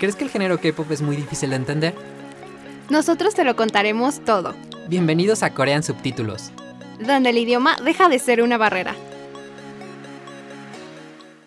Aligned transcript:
¿Crees 0.00 0.16
que 0.16 0.24
el 0.24 0.30
género 0.30 0.58
K-pop 0.58 0.90
es 0.92 1.02
muy 1.02 1.14
difícil 1.14 1.50
de 1.50 1.56
entender? 1.56 1.94
Nosotros 2.88 3.34
te 3.34 3.44
lo 3.44 3.54
contaremos 3.54 4.24
todo, 4.24 4.54
Bienvenidos 4.88 5.42
a 5.42 5.52
Corean 5.52 5.82
Subtítulos. 5.82 6.52
donde 7.06 7.28
el 7.28 7.36
idioma 7.36 7.76
deja 7.84 8.08
de 8.08 8.18
ser 8.18 8.40
una 8.40 8.56
barrera. 8.56 8.96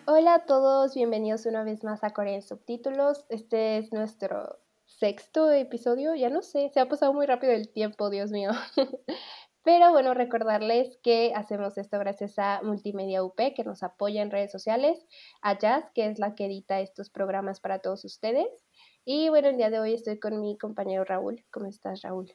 Hola 0.04 0.34
a 0.34 0.46
todos, 0.46 0.94
bienvenidos 0.94 1.46
una 1.46 1.64
vez 1.64 1.82
más 1.82 2.04
a 2.04 2.10
Corea 2.10 2.36
en 2.36 2.42
Subtítulos. 2.42 3.24
Este 3.28 3.78
es 3.78 3.92
nuestro 3.92 4.60
sexto 4.86 5.50
episodio, 5.50 6.14
ya 6.14 6.30
no 6.30 6.40
sé, 6.40 6.70
se 6.72 6.78
ha 6.78 6.88
pasado 6.88 7.12
muy 7.12 7.26
rápido 7.26 7.52
el 7.52 7.68
tiempo, 7.68 8.08
Dios 8.08 8.30
mío. 8.30 8.52
Pero 9.64 9.90
bueno, 9.92 10.12
recordarles 10.12 10.98
que 11.02 11.32
hacemos 11.34 11.78
esto 11.78 11.98
gracias 11.98 12.38
a 12.38 12.60
Multimedia 12.62 13.24
UP, 13.24 13.54
que 13.56 13.64
nos 13.64 13.82
apoya 13.82 14.20
en 14.20 14.30
redes 14.30 14.52
sociales, 14.52 15.06
a 15.40 15.58
Jazz, 15.58 15.90
que 15.94 16.06
es 16.06 16.18
la 16.18 16.34
que 16.34 16.44
edita 16.44 16.80
estos 16.80 17.08
programas 17.08 17.60
para 17.60 17.78
todos 17.78 18.04
ustedes. 18.04 18.46
Y 19.06 19.30
bueno, 19.30 19.48
el 19.48 19.56
día 19.56 19.70
de 19.70 19.80
hoy 19.80 19.94
estoy 19.94 20.20
con 20.20 20.38
mi 20.38 20.58
compañero 20.58 21.04
Raúl. 21.04 21.44
¿Cómo 21.50 21.64
estás, 21.66 22.02
Raúl? 22.02 22.30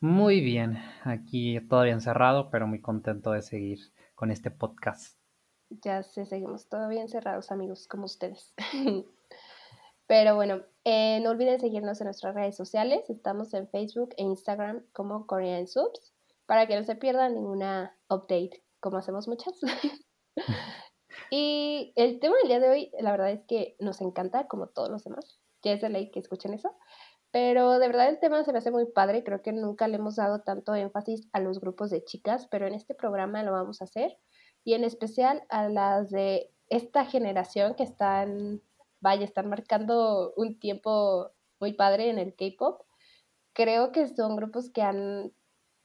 Muy 0.00 0.40
bien, 0.40 0.78
aquí 1.04 1.60
todavía 1.68 1.92
encerrado, 1.92 2.50
pero 2.50 2.66
muy 2.66 2.80
contento 2.80 3.32
de 3.32 3.42
seguir 3.42 3.78
con 4.14 4.30
este 4.30 4.50
podcast. 4.50 5.18
Ya 5.68 6.02
sé, 6.02 6.24
seguimos 6.24 6.68
todavía 6.68 7.02
encerrados, 7.02 7.50
amigos, 7.50 7.86
como 7.86 8.06
ustedes. 8.06 8.54
Pero 10.06 10.36
bueno, 10.36 10.62
eh, 10.88 11.18
no 11.20 11.30
olviden 11.30 11.58
seguirnos 11.58 12.00
en 12.00 12.04
nuestras 12.04 12.32
redes 12.32 12.54
sociales. 12.54 13.10
Estamos 13.10 13.52
en 13.54 13.68
Facebook 13.68 14.10
e 14.16 14.22
Instagram 14.22 14.86
como 14.92 15.26
Korean 15.26 15.66
Subs 15.66 16.14
para 16.46 16.68
que 16.68 16.76
no 16.76 16.84
se 16.84 16.94
pierdan 16.94 17.34
ninguna 17.34 17.98
update, 18.08 18.62
como 18.78 18.98
hacemos 18.98 19.26
muchas. 19.26 19.58
y 21.32 21.92
el 21.96 22.20
tema 22.20 22.36
del 22.36 22.46
día 22.46 22.60
de 22.60 22.68
hoy, 22.68 22.92
la 23.00 23.10
verdad 23.10 23.32
es 23.32 23.42
que 23.48 23.74
nos 23.80 24.00
encanta, 24.00 24.46
como 24.46 24.68
todos 24.68 24.88
los 24.88 25.02
demás. 25.02 25.40
Ya 25.64 25.72
es 25.72 25.80
de 25.80 25.88
ley 25.88 26.12
que 26.12 26.20
escuchen 26.20 26.54
eso. 26.54 26.76
Pero 27.32 27.80
de 27.80 27.88
verdad 27.88 28.08
el 28.08 28.20
tema 28.20 28.44
se 28.44 28.52
me 28.52 28.58
hace 28.58 28.70
muy 28.70 28.86
padre. 28.86 29.24
Creo 29.24 29.42
que 29.42 29.52
nunca 29.52 29.88
le 29.88 29.96
hemos 29.96 30.14
dado 30.14 30.42
tanto 30.42 30.72
énfasis 30.76 31.28
a 31.32 31.40
los 31.40 31.58
grupos 31.58 31.90
de 31.90 32.04
chicas, 32.04 32.46
pero 32.48 32.64
en 32.64 32.74
este 32.74 32.94
programa 32.94 33.42
lo 33.42 33.50
vamos 33.50 33.80
a 33.80 33.86
hacer. 33.86 34.16
Y 34.62 34.74
en 34.74 34.84
especial 34.84 35.42
a 35.48 35.68
las 35.68 36.10
de 36.10 36.52
esta 36.68 37.04
generación 37.06 37.74
que 37.74 37.82
están 37.82 38.62
vaya, 39.00 39.24
están 39.24 39.48
marcando 39.48 40.32
un 40.36 40.58
tiempo 40.58 41.32
muy 41.60 41.72
padre 41.72 42.10
en 42.10 42.18
el 42.18 42.34
K-pop. 42.34 42.82
Creo 43.52 43.92
que 43.92 44.06
son 44.08 44.36
grupos 44.36 44.70
que 44.70 44.82
han, 44.82 45.32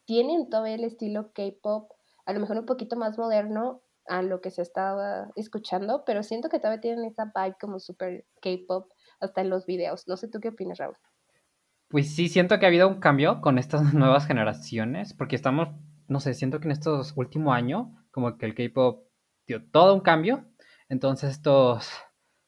tienen 0.06 0.50
todo 0.50 0.66
el 0.66 0.84
estilo 0.84 1.32
K-pop, 1.34 1.92
a 2.26 2.34
lo 2.34 2.40
mejor 2.40 2.58
un 2.58 2.66
poquito 2.66 2.96
más 2.96 3.18
moderno 3.18 3.82
a 4.08 4.22
lo 4.22 4.42
que 4.42 4.52
se 4.52 4.62
estaba 4.62 5.32
escuchando, 5.36 6.04
pero 6.06 6.24
siento 6.24 6.50
que 6.50 6.60
todavía 6.60 6.82
tienen 6.82 7.06
esa 7.06 7.32
vibe 7.34 7.56
como 7.60 7.80
super 7.80 8.26
K-pop 8.42 8.92
hasta 9.20 9.42
en 9.42 9.50
los 9.50 9.66
videos. 9.66 10.08
No 10.08 10.18
sé 10.18 10.28
tú 10.28 10.40
qué 10.40 10.50
opinas, 10.50 10.80
Raúl. 10.80 10.96
Pues 11.88 12.14
sí, 12.16 12.30
siento 12.30 12.58
que 12.58 12.66
ha 12.66 12.70
habido 12.70 12.88
un 12.88 13.00
cambio 13.00 13.42
con 13.42 13.58
estas 13.58 13.82
nuevas 13.94 14.26
generaciones, 14.26 15.14
porque 15.14 15.36
estamos, 15.36 15.70
no 16.08 16.20
sé, 16.20 16.34
siento 16.34 16.60
que 16.60 16.68
en 16.68 16.72
estos 16.72 17.14
últimos 17.16 17.54
años, 17.54 17.88
como 18.12 18.38
que 18.38 18.46
el 18.46 18.56
K-pop 18.56 19.08
dio 19.48 19.70
todo 19.70 19.94
un 19.94 20.02
cambio. 20.02 20.46
Entonces 20.90 21.32
estos 21.32 21.90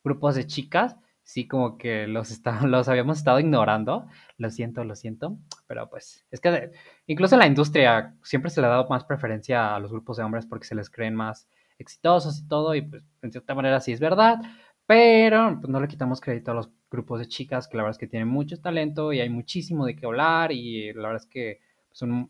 grupos 0.04 0.36
de 0.36 0.46
chicas, 0.48 0.98
sí 1.24 1.48
como 1.48 1.78
que 1.78 2.08
los, 2.08 2.32
está, 2.32 2.62
los 2.68 2.88
habíamos 2.88 3.18
estado 3.18 3.40
ignorando. 3.40 4.08
Lo 4.38 4.50
siento, 4.50 4.84
lo 4.84 4.96
siento. 4.96 5.38
Pero 5.68 5.90
pues 5.90 6.26
es 6.32 6.40
que 6.40 6.72
incluso 7.08 7.36
en 7.36 7.40
la 7.40 7.48
industria 7.48 8.16
siempre 8.24 8.52
se 8.52 8.62
le 8.62 8.68
ha 8.68 8.72
dado 8.72 8.88
más 8.90 9.06
preferencia 9.06 9.76
a 9.76 9.80
los 9.80 9.92
grupos 9.92 10.18
de 10.18 10.24
hombres 10.24 10.46
porque 10.46 10.68
se 10.68 10.76
les 10.76 10.90
creen 10.90 11.16
más 11.16 11.48
exitosos 11.80 12.40
y 12.40 12.48
todo. 12.48 12.76
Y 12.76 12.82
pues 12.82 13.04
en 13.22 13.32
cierta 13.32 13.56
manera 13.56 13.80
sí 13.80 13.92
es 13.92 14.00
verdad. 14.00 14.40
Pero 14.86 15.58
pues, 15.62 15.70
no 15.70 15.80
le 15.80 15.88
quitamos 15.88 16.22
crédito 16.22 16.52
a 16.52 16.56
los 16.56 16.70
grupos 16.92 17.20
de 17.20 17.28
chicas 17.28 17.68
que 17.68 17.78
la 17.78 17.84
verdad 17.84 17.96
es 17.96 18.00
que 18.00 18.08
tienen 18.08 18.28
mucho 18.28 18.60
talento 18.60 19.14
y 19.14 19.22
hay 19.22 19.30
muchísimo 19.30 19.86
de 19.86 19.96
qué 19.96 20.06
hablar. 20.06 20.52
Y 20.52 20.94
la 20.94 21.04
verdad 21.04 21.24
es 21.24 21.28
que 21.28 21.62
son 21.92 22.30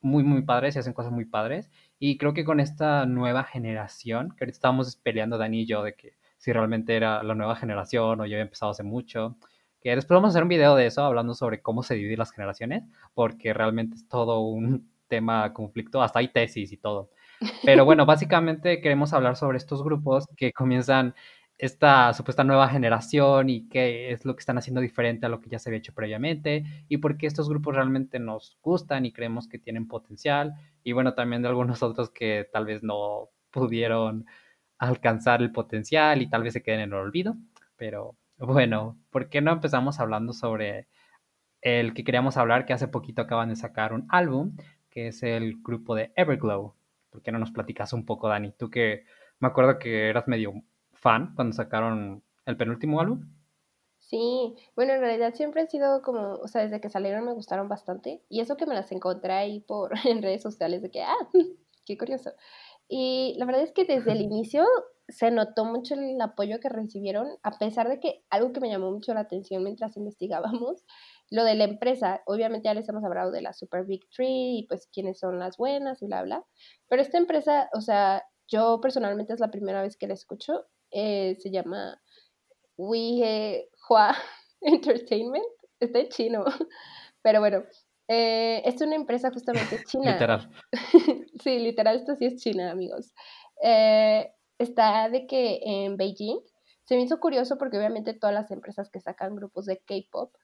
muy, 0.00 0.22
muy 0.22 0.42
padres 0.42 0.76
y 0.76 0.78
hacen 0.78 0.92
cosas 0.92 1.12
muy 1.12 1.24
padres. 1.24 1.70
Y 1.98 2.18
creo 2.18 2.34
que 2.34 2.44
con 2.44 2.60
esta 2.60 3.06
nueva 3.06 3.44
generación, 3.44 4.30
que 4.36 4.44
ahorita 4.44 4.56
estábamos 4.56 4.96
peleando 4.96 5.38
Dani 5.38 5.62
y 5.62 5.66
yo 5.66 5.82
de 5.82 5.94
que 5.94 6.16
si 6.44 6.52
realmente 6.52 6.94
era 6.94 7.22
la 7.22 7.34
nueva 7.34 7.56
generación 7.56 8.20
o 8.20 8.26
ya 8.26 8.36
había 8.36 8.42
empezado 8.42 8.72
hace 8.72 8.82
mucho. 8.82 9.38
Que 9.80 9.96
después 9.96 10.16
vamos 10.16 10.28
a 10.28 10.30
hacer 10.32 10.42
un 10.42 10.50
video 10.50 10.76
de 10.76 10.84
eso, 10.84 11.02
hablando 11.02 11.32
sobre 11.32 11.62
cómo 11.62 11.82
se 11.82 11.94
dividen 11.94 12.18
las 12.18 12.32
generaciones, 12.32 12.84
porque 13.14 13.54
realmente 13.54 13.96
es 13.96 14.06
todo 14.08 14.40
un 14.40 14.90
tema 15.08 15.54
conflicto, 15.54 16.02
hasta 16.02 16.18
hay 16.18 16.28
tesis 16.28 16.70
y 16.70 16.76
todo. 16.76 17.08
Pero 17.64 17.86
bueno, 17.86 18.04
básicamente 18.06 18.82
queremos 18.82 19.14
hablar 19.14 19.36
sobre 19.36 19.56
estos 19.56 19.82
grupos 19.82 20.26
que 20.36 20.52
comienzan 20.52 21.14
esta 21.56 22.12
supuesta 22.12 22.44
nueva 22.44 22.68
generación 22.68 23.48
y 23.48 23.66
qué 23.70 24.12
es 24.12 24.26
lo 24.26 24.36
que 24.36 24.40
están 24.40 24.58
haciendo 24.58 24.82
diferente 24.82 25.24
a 25.24 25.30
lo 25.30 25.40
que 25.40 25.48
ya 25.48 25.58
se 25.58 25.70
había 25.70 25.78
hecho 25.78 25.94
previamente 25.94 26.64
y 26.88 26.98
por 26.98 27.16
qué 27.16 27.26
estos 27.26 27.48
grupos 27.48 27.74
realmente 27.74 28.18
nos 28.18 28.58
gustan 28.60 29.06
y 29.06 29.12
creemos 29.12 29.48
que 29.48 29.58
tienen 29.58 29.88
potencial 29.88 30.52
y 30.82 30.92
bueno, 30.92 31.14
también 31.14 31.40
de 31.40 31.48
algunos 31.48 31.82
otros 31.82 32.10
que 32.10 32.46
tal 32.52 32.66
vez 32.66 32.82
no 32.82 33.30
pudieron 33.50 34.26
alcanzar 34.88 35.42
el 35.42 35.52
potencial 35.52 36.22
y 36.22 36.28
tal 36.28 36.42
vez 36.42 36.52
se 36.52 36.62
queden 36.62 36.80
en 36.80 36.88
el 36.90 36.98
olvido. 36.98 37.36
Pero 37.76 38.16
bueno, 38.38 38.98
¿por 39.10 39.28
qué 39.28 39.40
no 39.40 39.52
empezamos 39.52 40.00
hablando 40.00 40.32
sobre 40.32 40.88
el 41.60 41.94
que 41.94 42.04
queríamos 42.04 42.36
hablar, 42.36 42.66
que 42.66 42.72
hace 42.72 42.88
poquito 42.88 43.22
acaban 43.22 43.48
de 43.48 43.56
sacar 43.56 43.92
un 43.92 44.06
álbum, 44.10 44.56
que 44.90 45.08
es 45.08 45.22
el 45.22 45.62
grupo 45.62 45.94
de 45.94 46.12
Everglow? 46.16 46.74
¿Por 47.10 47.22
qué 47.22 47.32
no 47.32 47.38
nos 47.38 47.52
platicas 47.52 47.92
un 47.92 48.04
poco, 48.04 48.28
Dani? 48.28 48.52
Tú 48.52 48.70
que 48.70 49.04
me 49.40 49.48
acuerdo 49.48 49.78
que 49.78 50.08
eras 50.08 50.28
medio 50.28 50.52
fan 50.92 51.34
cuando 51.34 51.54
sacaron 51.54 52.22
el 52.46 52.56
penúltimo 52.56 53.00
álbum. 53.00 53.24
Sí, 53.98 54.54
bueno, 54.76 54.92
en 54.92 55.00
realidad 55.00 55.34
siempre 55.34 55.62
han 55.62 55.68
sido 55.68 56.02
como, 56.02 56.34
o 56.34 56.46
sea, 56.46 56.62
desde 56.62 56.80
que 56.80 56.90
salieron 56.90 57.24
me 57.24 57.32
gustaron 57.32 57.68
bastante. 57.68 58.22
Y 58.28 58.40
eso 58.40 58.56
que 58.56 58.66
me 58.66 58.74
las 58.74 58.92
encontré 58.92 59.32
ahí 59.32 59.60
por 59.60 59.92
en 60.06 60.22
redes 60.22 60.42
sociales 60.42 60.82
de 60.82 60.90
que, 60.90 61.02
ah, 61.02 61.16
qué 61.86 61.96
curioso. 61.96 62.32
Y 62.88 63.34
la 63.38 63.46
verdad 63.46 63.62
es 63.62 63.72
que 63.72 63.84
desde 63.84 64.12
el 64.12 64.20
inicio 64.20 64.64
se 65.08 65.30
notó 65.30 65.64
mucho 65.64 65.94
el 65.94 66.20
apoyo 66.20 66.60
que 66.60 66.68
recibieron, 66.68 67.28
a 67.42 67.58
pesar 67.58 67.88
de 67.88 68.00
que 68.00 68.24
algo 68.30 68.52
que 68.52 68.60
me 68.60 68.70
llamó 68.70 68.90
mucho 68.90 69.12
la 69.14 69.20
atención 69.20 69.62
mientras 69.62 69.96
investigábamos, 69.96 70.84
lo 71.30 71.44
de 71.44 71.54
la 71.54 71.64
empresa, 71.64 72.22
obviamente 72.26 72.66
ya 72.66 72.74
les 72.74 72.88
hemos 72.88 73.04
hablado 73.04 73.30
de 73.30 73.42
la 73.42 73.52
Super 73.52 73.84
Big 73.84 74.08
Tree 74.10 74.58
y 74.58 74.66
pues 74.68 74.88
quiénes 74.92 75.18
son 75.18 75.38
las 75.38 75.56
buenas 75.56 76.02
y 76.02 76.06
bla, 76.06 76.22
bla, 76.22 76.44
pero 76.88 77.02
esta 77.02 77.18
empresa, 77.18 77.68
o 77.74 77.80
sea, 77.80 78.24
yo 78.48 78.80
personalmente 78.80 79.32
es 79.32 79.40
la 79.40 79.50
primera 79.50 79.82
vez 79.82 79.96
que 79.96 80.06
la 80.06 80.14
escucho, 80.14 80.66
eh, 80.90 81.36
se 81.40 81.50
llama 81.50 82.00
Wihua 82.76 84.16
Entertainment, 84.60 85.44
está 85.80 86.00
en 86.00 86.08
chino, 86.08 86.44
pero 87.22 87.40
bueno, 87.40 87.64
eh, 88.08 88.62
es 88.64 88.80
una 88.80 88.96
empresa 88.96 89.30
justamente 89.30 89.82
china. 89.86 90.12
Literal. 90.12 90.50
sí, 91.42 91.58
literal, 91.58 91.96
esto 91.96 92.14
sí 92.16 92.26
es 92.26 92.36
China, 92.36 92.70
amigos. 92.70 93.14
Eh, 93.62 94.32
está 94.58 95.08
de 95.08 95.26
que 95.26 95.60
en 95.64 95.96
Beijing 95.96 96.40
se 96.84 96.96
me 96.96 97.02
hizo 97.02 97.18
curioso 97.18 97.56
porque 97.56 97.78
obviamente 97.78 98.14
todas 98.14 98.34
las 98.34 98.50
empresas 98.50 98.90
que 98.90 99.00
sacan 99.00 99.36
grupos 99.36 99.66
de 99.66 99.78
K-pop 99.78 100.34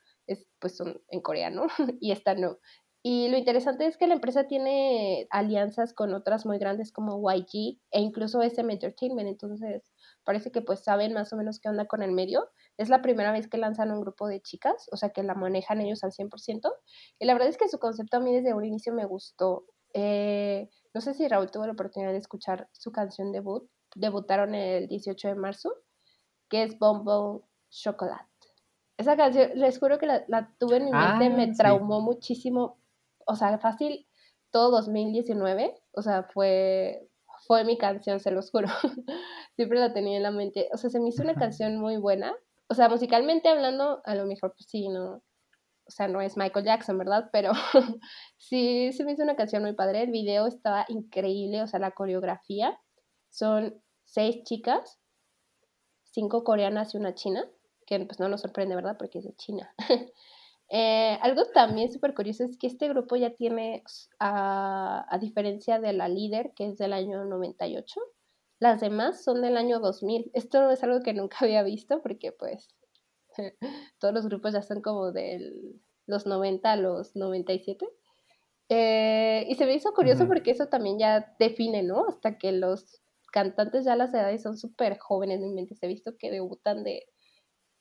pues 0.61 0.77
son 0.77 1.03
en 1.09 1.21
coreano 1.21 1.67
y 2.01 2.13
esta 2.13 2.35
no. 2.35 2.59
Y 3.03 3.29
lo 3.29 3.39
interesante 3.39 3.87
es 3.87 3.97
que 3.97 4.07
la 4.07 4.15
empresa 4.15 4.47
tiene 4.47 5.27
alianzas 5.31 5.95
con 5.95 6.13
otras 6.13 6.45
muy 6.45 6.59
grandes 6.59 6.93
como 6.93 7.19
YG 7.33 7.81
e 7.91 8.01
incluso 8.01 8.43
SM 8.43 8.71
Entertainment, 8.71 9.29
entonces 9.29 9.91
parece 10.25 10.51
que 10.53 10.63
pues 10.63 10.81
saben 10.85 11.13
más 11.13 11.33
o 11.33 11.37
menos 11.37 11.61
qué 11.61 11.69
onda 11.69 11.87
con 11.87 12.03
el 12.03 12.13
medio. 12.13 12.49
Es 12.77 12.89
la 12.89 13.03
primera 13.03 13.33
vez 13.33 13.49
que 13.49 13.59
lanzan 13.59 13.91
un 13.93 14.01
grupo 14.01 14.29
de 14.29 14.41
chicas, 14.41 14.89
o 14.93 14.97
sea 14.97 15.11
que 15.11 15.23
la 15.23 15.35
manejan 15.35 15.81
ellos 15.81 16.05
al 16.05 16.13
100%. 16.13 16.73
Y 17.19 17.25
la 17.27 17.33
verdad 17.35 17.49
es 17.49 17.57
que 17.59 17.69
su 17.69 17.79
concepto 17.79 18.17
a 18.19 18.21
mí 18.21 18.35
desde 18.35 18.55
un 18.55 18.65
inicio 18.65 18.93
me 18.93 19.05
gustó. 19.07 19.65
Eh, 19.95 20.69
no 20.95 21.01
sé 21.01 21.15
si 21.15 21.27
Raúl 21.29 21.51
tuvo 21.51 21.67
la 21.67 21.73
oportunidad 21.73 22.13
de 22.13 22.19
escuchar 22.19 22.69
su 22.73 22.93
canción 22.93 23.33
debut. 23.33 23.69
Debutaron 23.97 24.55
el 24.55 24.87
18 24.87 25.29
de 25.29 25.35
marzo, 25.35 25.73
que 26.49 26.63
es 26.63 26.79
Bonbon 26.79 27.43
Chocolate. 27.71 28.25
Esa 28.97 29.17
canción, 29.17 29.51
les 29.55 29.79
juro 29.79 29.99
que 29.99 30.07
la, 30.07 30.25
la 30.29 30.55
tuve 30.59 30.77
en 30.77 30.85
mi 30.85 30.93
mente, 30.93 31.27
Ah, 31.27 31.31
me 31.37 31.47
sí. 31.47 31.57
traumó 31.57 32.01
muchísimo. 32.01 32.79
O 33.27 33.35
sea, 33.35 33.59
fácil, 33.59 34.07
todo 34.51 34.71
2019. 34.71 35.75
O 35.93 36.03
sea, 36.03 36.25
fue, 36.25 37.09
fue 37.47 37.65
mi 37.65 37.79
canción, 37.79 38.21
se 38.21 38.31
los 38.31 38.51
juro. 38.51 38.69
Siempre 39.61 39.79
la 39.79 39.93
tenía 39.93 40.17
en 40.17 40.23
la 40.23 40.31
mente. 40.31 40.71
O 40.73 40.79
sea, 40.79 40.89
se 40.89 40.99
me 40.99 41.11
hizo 41.11 41.23
una 41.23 41.35
canción 41.35 41.77
muy 41.77 41.99
buena. 41.99 42.35
o 42.71 42.75
sea, 42.75 42.89
musicalmente 42.89 43.47
hablando, 43.47 44.01
a 44.07 44.15
lo 44.15 44.25
mejor 44.25 44.55
pues 44.57 44.71
sí, 44.71 44.89
no, 44.89 45.17
o 45.17 45.91
sea, 45.91 46.09
no 46.09 46.23
es 46.23 46.39
Michael 46.39 46.65
Jackson, 46.65 46.97
¿verdad? 46.97 47.29
Pero 47.33 47.53
sí 48.39 48.91
se 48.95 49.05
me 49.05 49.13
hizo 49.13 49.23
una 49.23 49.37
canción 49.37 49.63
muy 49.63 49.75
padre, 49.75 50.05
el 50.05 50.13
video 50.13 50.47
estaba 50.47 50.87
increíble, 50.89 51.61
o 51.61 51.67
sea, 51.67 51.79
la 51.79 51.91
coreografía, 51.91 52.81
son 53.29 53.83
seis 54.07 54.45
chicas, 54.45 54.99
cinco 56.05 56.43
coreanas 56.43 56.95
y 56.95 56.97
una 56.97 57.15
china, 57.15 57.45
que 57.85 58.01
pues 58.07 58.19
no 58.19 58.31
nos 58.31 58.41
sorprende, 58.41 58.77
¿verdad? 58.77 58.97
Porque 58.99 59.19
es 59.19 59.25
de 59.27 59.35
China. 59.35 59.75
Eh, 60.73 61.19
algo 61.23 61.47
también 61.47 61.93
súper 61.93 62.15
curioso 62.15 62.45
es 62.45 62.57
que 62.57 62.69
este 62.69 62.89
grupo 62.89 63.17
ya 63.17 63.31
tiene, 63.31 63.83
a, 64.21 65.05
a, 65.13 65.19
diferencia 65.19 65.81
de 65.81 65.93
la 65.93 66.07
líder, 66.07 66.53
que 66.55 66.69
es 66.69 66.79
del 66.79 66.93
año 66.93 67.25
98, 67.25 68.01
las 68.61 68.81
demás 68.81 69.25
son 69.25 69.43
del 69.43 69.57
año 69.57 69.81
2000. 69.81 70.31
Esto 70.35 70.71
es 70.71 70.85
algo 70.85 71.03
que 71.03 71.15
nunca 71.15 71.39
había 71.41 71.63
visto 71.63 72.01
porque 72.03 72.31
pues 72.31 72.69
todos 73.99 74.15
los 74.15 74.27
grupos 74.27 74.53
ya 74.53 74.63
son 74.63 74.83
como 74.83 75.11
de 75.11 75.75
los 76.07 76.27
90 76.27 76.71
a 76.71 76.77
los 76.77 77.17
97. 77.17 77.89
Eh, 78.69 79.47
y 79.49 79.57
se 79.57 79.67
me 79.67 79.75
hizo 79.75 79.93
curioso 79.93 80.29
porque 80.29 80.53
eso 80.53 80.67
también 80.67 80.99
ya 80.99 81.35
define, 81.41 81.83
¿no? 81.83 82.07
Hasta 82.07 82.39
que 82.39 82.53
los 82.53 83.03
cantantes 83.33 83.85
ya 83.85 83.95
a 83.95 83.97
las 83.97 84.15
edades 84.15 84.43
son 84.43 84.57
súper 84.57 84.99
jóvenes, 84.99 85.41
en 85.41 85.55
mente. 85.55 85.75
Se 85.75 85.87
ha 85.87 85.89
visto 85.89 86.17
que 86.17 86.31
debutan 86.31 86.85
de, 86.85 87.09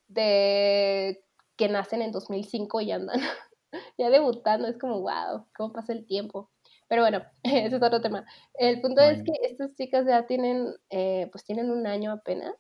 de 0.07 1.23
que 1.57 1.67
nacen 1.67 2.01
en 2.01 2.11
2005 2.11 2.81
y 2.81 2.91
andan 2.91 3.19
ya 3.99 4.09
debutando. 4.09 4.67
Es 4.67 4.79
como, 4.79 5.01
wow, 5.01 5.45
cómo 5.55 5.73
pasa 5.73 5.93
el 5.93 6.07
tiempo. 6.07 6.49
Pero 6.89 7.03
bueno, 7.03 7.21
ese 7.43 7.77
es 7.77 7.81
otro 7.81 8.01
tema. 8.01 8.25
El 8.55 8.81
punto 8.81 9.01
es 9.01 9.23
que 9.23 9.31
estas 9.43 9.73
chicas 9.75 10.05
ya 10.05 10.27
tienen, 10.27 10.67
eh, 10.89 11.29
pues 11.31 11.45
tienen 11.45 11.71
un 11.71 11.87
año 11.87 12.11
apenas, 12.11 12.55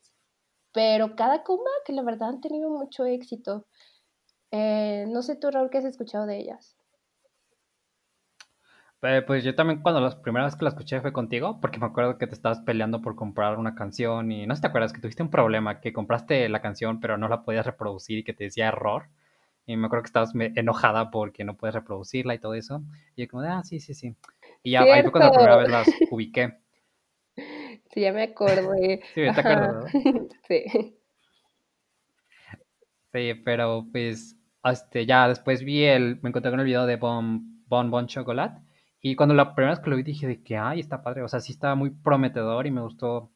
pero 0.71 1.15
cada 1.17 1.43
que 1.85 1.93
la 1.93 2.03
verdad 2.03 2.29
han 2.29 2.41
tenido 2.41 2.69
mucho 2.69 3.05
éxito. 3.05 3.65
Eh, 4.51 5.05
no 5.09 5.21
sé 5.21 5.35
tú, 5.35 5.51
Raúl, 5.51 5.69
¿qué 5.69 5.79
has 5.79 5.85
escuchado 5.85 6.25
de 6.25 6.37
ellas? 6.37 6.77
Eh, 9.01 9.23
pues 9.25 9.45
yo 9.45 9.55
también 9.55 9.81
cuando 9.81 10.01
la 10.01 10.21
primera 10.21 10.45
vez 10.45 10.55
que 10.57 10.65
la 10.65 10.69
escuché 10.69 10.99
fue 10.99 11.13
contigo, 11.13 11.59
porque 11.61 11.79
me 11.79 11.85
acuerdo 11.85 12.17
que 12.17 12.27
te 12.27 12.35
estabas 12.35 12.59
peleando 12.59 13.01
por 13.01 13.15
comprar 13.15 13.57
una 13.57 13.73
canción 13.73 14.31
y 14.31 14.45
no 14.45 14.53
sé 14.53 14.57
si 14.57 14.61
te 14.63 14.67
acuerdas 14.67 14.91
que 14.91 14.99
tuviste 14.99 15.23
un 15.23 15.31
problema, 15.31 15.79
que 15.79 15.93
compraste 15.93 16.49
la 16.49 16.61
canción 16.61 16.99
pero 16.99 17.17
no 17.17 17.29
la 17.29 17.43
podías 17.43 17.65
reproducir 17.65 18.19
y 18.19 18.23
que 18.23 18.33
te 18.33 18.43
decía 18.45 18.67
error. 18.67 19.07
Y 19.69 19.77
me 19.77 19.85
acuerdo 19.85 20.01
que 20.01 20.07
estabas 20.07 20.33
enojada 20.55 21.11
porque 21.11 21.43
no 21.43 21.55
puedes 21.55 21.75
reproducirla 21.75 22.33
y 22.33 22.39
todo 22.39 22.55
eso. 22.55 22.81
Y 23.15 23.21
yo 23.21 23.27
como, 23.27 23.43
ah, 23.43 23.63
sí, 23.63 23.79
sí, 23.79 23.93
sí. 23.93 24.15
Y 24.63 24.71
ya, 24.71 24.81
ahí 24.81 25.03
fue 25.03 25.11
cuando 25.11 25.29
la 25.29 25.35
primera 25.35 25.57
vez 25.57 25.69
las 25.69 25.89
ubiqué. 26.09 26.57
Sí, 27.91 28.01
ya 28.01 28.13
me 28.13 28.21
acordé. 28.21 29.01
sí, 29.15 29.21
te 29.21 29.29
acuerdas, 29.29 29.91
Sí. 30.47 30.63
Sí, 33.11 33.33
pero 33.43 33.87
pues, 33.91 34.37
este, 34.63 35.07
ya 35.07 35.27
después 35.27 35.63
vi 35.63 35.85
el, 35.85 36.19
me 36.21 36.29
encontré 36.29 36.51
con 36.51 36.59
el 36.59 36.67
video 36.67 36.85
de 36.85 36.97
Bon 36.97 37.63
Bon, 37.67 37.89
bon 37.89 38.05
Chocolate. 38.05 38.61
Y 39.01 39.15
cuando 39.15 39.33
la 39.33 39.55
primera 39.55 39.73
vez 39.73 39.79
que 39.79 39.89
lo 39.89 39.95
vi 39.95 40.03
dije 40.03 40.27
de 40.27 40.43
que, 40.43 40.55
ay, 40.55 40.81
está 40.81 41.01
padre. 41.01 41.23
O 41.23 41.27
sea, 41.27 41.39
sí 41.39 41.51
estaba 41.51 41.73
muy 41.73 41.89
prometedor 41.89 42.67
y 42.67 42.71
me 42.71 42.81
gustó. 42.81 43.31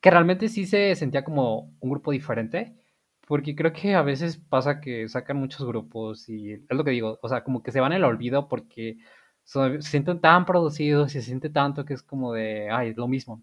Que 0.00 0.10
realmente 0.10 0.48
sí 0.48 0.66
se 0.66 0.94
sentía 0.96 1.22
como 1.22 1.72
un 1.78 1.90
grupo 1.90 2.10
diferente 2.10 2.83
porque 3.26 3.54
creo 3.54 3.72
que 3.72 3.94
a 3.94 4.02
veces 4.02 4.36
pasa 4.36 4.80
que 4.80 5.08
sacan 5.08 5.38
muchos 5.38 5.66
grupos 5.66 6.28
y 6.28 6.52
es 6.52 6.62
lo 6.68 6.84
que 6.84 6.90
digo, 6.90 7.18
o 7.22 7.28
sea, 7.28 7.44
como 7.44 7.62
que 7.62 7.72
se 7.72 7.80
van 7.80 7.92
el 7.92 8.04
olvido 8.04 8.48
porque 8.48 8.98
se 9.44 9.82
sienten 9.82 10.20
tan 10.20 10.44
producidos 10.46 11.14
y 11.14 11.20
se 11.20 11.22
siente 11.22 11.50
tanto 11.50 11.84
que 11.84 11.94
es 11.94 12.02
como 12.02 12.32
de, 12.32 12.70
ay, 12.70 12.90
es 12.90 12.96
lo 12.96 13.08
mismo. 13.08 13.42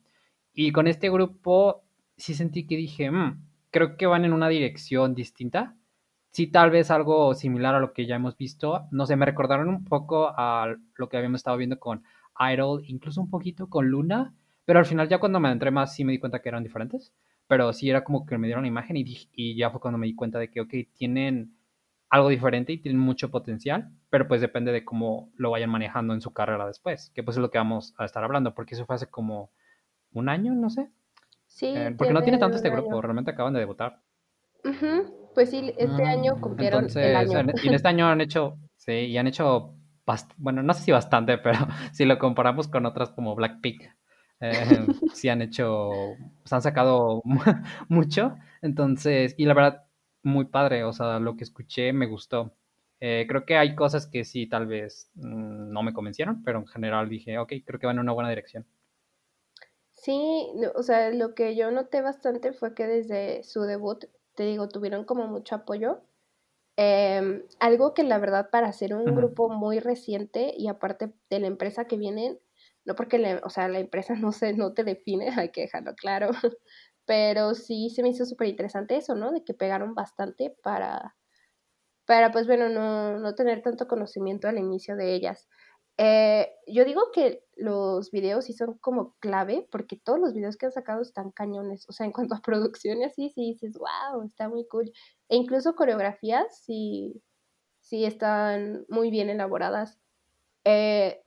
Y 0.53 0.71
con 0.71 0.87
este 0.87 1.09
grupo 1.09 1.83
sí 2.17 2.33
sentí 2.33 2.67
que 2.67 2.77
dije, 2.77 3.11
mmm, 3.11 3.41
creo 3.71 3.97
que 3.97 4.05
van 4.05 4.25
en 4.25 4.33
una 4.33 4.49
dirección 4.49 5.15
distinta. 5.15 5.75
Sí, 6.31 6.47
tal 6.47 6.71
vez 6.71 6.91
algo 6.91 7.33
similar 7.35 7.75
a 7.75 7.79
lo 7.79 7.93
que 7.93 8.05
ya 8.05 8.15
hemos 8.15 8.37
visto. 8.37 8.87
No 8.91 9.05
sé, 9.05 9.15
me 9.15 9.25
recordaron 9.25 9.69
un 9.69 9.85
poco 9.85 10.33
a 10.35 10.75
lo 10.95 11.09
que 11.09 11.17
habíamos 11.17 11.39
estado 11.39 11.57
viendo 11.57 11.79
con 11.79 12.03
Idol, 12.39 12.83
incluso 12.87 13.21
un 13.21 13.29
poquito 13.29 13.69
con 13.69 13.87
Luna, 13.89 14.33
pero 14.65 14.79
al 14.79 14.85
final 14.85 15.09
ya 15.09 15.19
cuando 15.19 15.39
me 15.39 15.51
entré 15.51 15.71
más 15.71 15.93
sí 15.95 16.03
me 16.05 16.13
di 16.13 16.19
cuenta 16.19 16.41
que 16.41 16.49
eran 16.49 16.63
diferentes 16.63 17.13
pero 17.51 17.73
sí 17.73 17.89
era 17.89 18.05
como 18.05 18.25
que 18.25 18.37
me 18.37 18.47
dieron 18.47 18.63
la 18.63 18.69
imagen 18.69 18.95
y, 18.95 19.03
y 19.33 19.57
ya 19.57 19.71
fue 19.71 19.81
cuando 19.81 19.97
me 19.97 20.07
di 20.07 20.15
cuenta 20.15 20.39
de 20.39 20.49
que, 20.49 20.61
ok, 20.61 20.73
tienen 20.93 21.53
algo 22.09 22.29
diferente 22.29 22.71
y 22.71 22.77
tienen 22.77 23.01
mucho 23.01 23.29
potencial, 23.29 23.91
pero 24.09 24.25
pues 24.25 24.39
depende 24.39 24.71
de 24.71 24.85
cómo 24.85 25.33
lo 25.35 25.51
vayan 25.51 25.69
manejando 25.69 26.13
en 26.13 26.21
su 26.21 26.31
carrera 26.31 26.65
después, 26.65 27.11
que 27.13 27.23
pues 27.23 27.35
es 27.35 27.41
lo 27.41 27.51
que 27.51 27.57
vamos 27.57 27.93
a 27.97 28.05
estar 28.05 28.23
hablando, 28.23 28.55
porque 28.55 28.75
eso 28.75 28.85
fue 28.85 28.95
hace 28.95 29.07
como 29.07 29.51
un 30.13 30.29
año, 30.29 30.55
no 30.55 30.69
sé. 30.69 30.91
Sí. 31.47 31.65
Eh, 31.75 31.93
porque 31.97 32.13
no 32.13 32.23
tiene 32.23 32.37
tanto 32.37 32.55
este 32.55 32.69
grupo, 32.69 33.01
realmente 33.01 33.31
acaban 33.31 33.51
de 33.53 33.59
debutar. 33.59 34.01
Pues 35.33 35.49
sí, 35.49 35.73
este 35.77 36.05
año 36.05 36.39
cumplieron 36.39 36.87
el 36.95 37.15
año. 37.17 37.51
Y 37.61 37.67
en 37.67 37.73
este 37.73 37.87
año 37.89 38.07
han 38.07 38.21
hecho, 38.21 38.59
sí, 38.77 38.93
y 38.93 39.17
han 39.17 39.27
hecho, 39.27 39.75
bueno, 40.37 40.63
no 40.63 40.73
sé 40.73 40.83
si 40.83 40.91
bastante, 40.93 41.37
pero 41.43 41.59
si 41.91 42.05
lo 42.05 42.17
comparamos 42.17 42.69
con 42.69 42.85
otras 42.85 43.09
como 43.09 43.35
Blackpink, 43.35 43.83
eh, 44.41 44.87
sí 45.13 45.29
han 45.29 45.41
hecho, 45.41 45.91
se 46.43 46.55
han 46.55 46.61
sacado 46.61 47.21
mucho, 47.89 48.35
entonces, 48.61 49.35
y 49.37 49.45
la 49.45 49.53
verdad, 49.53 49.85
muy 50.23 50.45
padre, 50.45 50.83
o 50.83 50.93
sea, 50.93 51.19
lo 51.19 51.35
que 51.37 51.43
escuché 51.43 51.93
me 51.93 52.07
gustó. 52.07 52.53
Eh, 52.99 53.25
creo 53.27 53.45
que 53.45 53.57
hay 53.57 53.75
cosas 53.75 54.05
que 54.05 54.23
sí, 54.23 54.47
tal 54.47 54.67
vez 54.67 55.09
mm, 55.15 55.71
no 55.71 55.81
me 55.81 55.93
convencieron, 55.93 56.43
pero 56.43 56.59
en 56.59 56.67
general 56.67 57.09
dije, 57.09 57.39
ok, 57.39 57.53
creo 57.65 57.79
que 57.79 57.87
van 57.87 57.95
en 57.95 58.01
una 58.01 58.13
buena 58.13 58.29
dirección. 58.29 58.65
Sí, 59.93 60.47
o 60.75 60.83
sea, 60.83 61.11
lo 61.11 61.35
que 61.35 61.55
yo 61.55 61.69
noté 61.71 62.01
bastante 62.01 62.53
fue 62.53 62.73
que 62.73 62.87
desde 62.87 63.43
su 63.43 63.61
debut, 63.61 64.05
te 64.35 64.43
digo, 64.45 64.67
tuvieron 64.67 65.05
como 65.05 65.27
mucho 65.27 65.55
apoyo. 65.55 66.01
Em, 66.77 67.43
algo 67.59 67.93
que 67.93 68.03
la 68.03 68.17
verdad 68.17 68.49
para 68.49 68.71
ser 68.73 68.95
un 68.95 69.15
grupo 69.15 69.49
muy 69.49 69.79
reciente 69.79 70.53
y 70.57 70.67
aparte 70.67 71.11
de 71.29 71.39
la 71.39 71.47
empresa 71.47 71.85
que 71.85 71.97
vienen, 71.97 72.39
no 72.85 72.95
porque, 72.95 73.39
o 73.43 73.49
sea, 73.49 73.67
la 73.69 73.79
empresa 73.79 74.13
no, 74.15 74.31
se, 74.31 74.53
no 74.53 74.73
te 74.73 74.83
define, 74.83 75.29
hay 75.37 75.49
que 75.51 75.61
dejarlo 75.61 75.95
claro, 75.95 76.29
pero 77.05 77.53
sí 77.55 77.89
se 77.89 78.03
me 78.03 78.09
hizo 78.09 78.25
súper 78.25 78.47
interesante 78.47 78.95
eso, 78.97 79.15
¿no? 79.15 79.31
De 79.31 79.43
que 79.43 79.53
pegaron 79.53 79.95
bastante 79.95 80.55
para, 80.63 81.15
para 82.05 82.31
pues 82.31 82.47
bueno, 82.47 82.69
no, 82.69 83.19
no 83.19 83.35
tener 83.35 83.61
tanto 83.61 83.87
conocimiento 83.87 84.47
al 84.47 84.57
inicio 84.57 84.95
de 84.95 85.13
ellas. 85.15 85.47
Eh, 85.97 86.49
yo 86.67 86.85
digo 86.85 87.11
que 87.13 87.43
los 87.55 88.11
videos 88.11 88.45
sí 88.45 88.53
son 88.53 88.77
como 88.79 89.15
clave 89.19 89.67
porque 89.71 89.97
todos 89.97 90.19
los 90.19 90.33
videos 90.33 90.57
que 90.57 90.65
han 90.65 90.71
sacado 90.71 91.01
están 91.01 91.31
cañones, 91.31 91.87
o 91.89 91.91
sea, 91.93 92.05
en 92.05 92.11
cuanto 92.11 92.35
a 92.35 92.41
producción 92.43 93.01
y 93.01 93.03
así, 93.03 93.29
sí 93.29 93.41
dices, 93.53 93.77
wow, 93.77 94.23
está 94.23 94.49
muy 94.49 94.67
cool. 94.67 94.91
E 95.29 95.35
incluso 95.35 95.75
coreografías 95.75 96.63
sí, 96.65 97.21
sí 97.81 98.05
están 98.05 98.85
muy 98.89 99.11
bien 99.11 99.29
elaboradas. 99.29 99.99
Eh, 100.65 101.21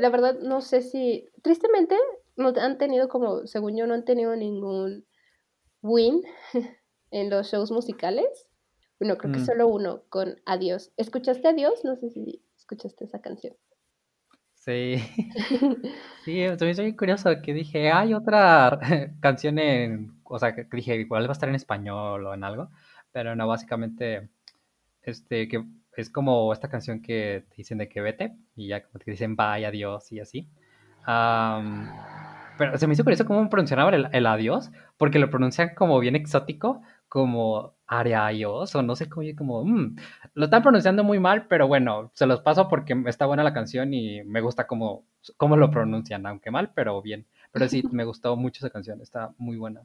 la 0.00 0.10
verdad 0.10 0.38
no 0.40 0.60
sé 0.60 0.82
si, 0.82 1.28
tristemente, 1.42 1.96
no 2.36 2.52
han 2.56 2.78
tenido 2.78 3.08
como, 3.08 3.46
según 3.46 3.76
yo, 3.76 3.86
no 3.86 3.94
han 3.94 4.04
tenido 4.04 4.34
ningún 4.36 5.04
win 5.82 6.22
en 7.10 7.30
los 7.30 7.50
shows 7.50 7.70
musicales. 7.70 8.48
Bueno, 9.00 9.16
creo 9.16 9.32
que 9.32 9.40
mm. 9.40 9.46
solo 9.46 9.68
uno 9.68 10.02
con 10.08 10.36
Adiós. 10.44 10.92
¿Escuchaste 10.96 11.48
Adiós? 11.48 11.84
No 11.84 11.96
sé 11.96 12.10
si 12.10 12.42
escuchaste 12.56 13.04
esa 13.04 13.20
canción. 13.20 13.54
Sí. 14.54 14.96
sí, 16.24 16.40
estoy 16.40 16.74
muy 16.74 16.96
curioso 16.96 17.30
que 17.42 17.54
dije, 17.54 17.90
hay 17.90 18.12
otra 18.12 18.78
canción 19.20 19.58
en, 19.58 20.20
o 20.24 20.38
sea, 20.38 20.54
que 20.54 20.64
dije, 20.70 20.96
igual 20.96 21.24
va 21.24 21.30
a 21.30 21.32
estar 21.32 21.48
en 21.48 21.54
español 21.54 22.26
o 22.26 22.34
en 22.34 22.44
algo, 22.44 22.70
pero 23.12 23.34
no, 23.34 23.46
básicamente, 23.46 24.28
este, 25.02 25.48
que 25.48 25.64
es 26.00 26.10
como 26.10 26.52
esta 26.52 26.68
canción 26.68 27.02
que 27.02 27.44
te 27.48 27.56
dicen 27.56 27.78
de 27.78 27.88
que 27.88 28.00
vete 28.00 28.36
y 28.56 28.68
ya 28.68 28.82
como 28.82 28.98
te 28.98 29.10
dicen 29.10 29.36
bye, 29.36 29.66
adiós 29.66 30.12
y 30.12 30.20
así. 30.20 30.48
pero 32.58 32.76
se 32.78 32.86
me 32.86 32.94
hizo 32.94 33.04
curioso 33.04 33.24
cómo 33.24 33.48
pronunciaban 33.50 33.94
el, 33.94 34.08
el, 34.12 34.26
adiós, 34.26 34.70
porque 34.96 35.18
lo 35.18 35.30
pronuncian 35.30 35.74
como 35.74 35.98
bien 36.00 36.16
exótico, 36.16 36.82
como 37.08 37.74
arios 37.86 38.74
o 38.74 38.82
no 38.82 38.94
sé 38.96 39.08
cómo, 39.08 39.26
como, 39.36 39.64
mm, 39.64 39.96
lo 40.34 40.44
están 40.44 40.62
pronunciando 40.62 41.04
muy 41.04 41.18
mal, 41.18 41.46
pero 41.48 41.66
bueno, 41.66 42.10
se 42.14 42.26
los 42.26 42.40
paso 42.40 42.68
porque 42.68 42.94
está 43.06 43.26
buena 43.26 43.42
la 43.42 43.54
canción 43.54 43.94
y 43.94 44.22
me 44.24 44.40
gusta 44.40 44.66
cómo, 44.66 45.04
cómo 45.36 45.56
lo 45.56 45.70
pronuncian, 45.70 46.26
aunque 46.26 46.50
mal, 46.50 46.72
pero 46.74 47.00
bien. 47.02 47.26
Pero 47.52 47.68
sí, 47.68 47.82
me 47.92 48.04
gustó 48.04 48.36
mucho 48.36 48.58
esa 48.60 48.70
canción, 48.70 49.00
está 49.00 49.32
muy 49.38 49.56
buena. 49.56 49.82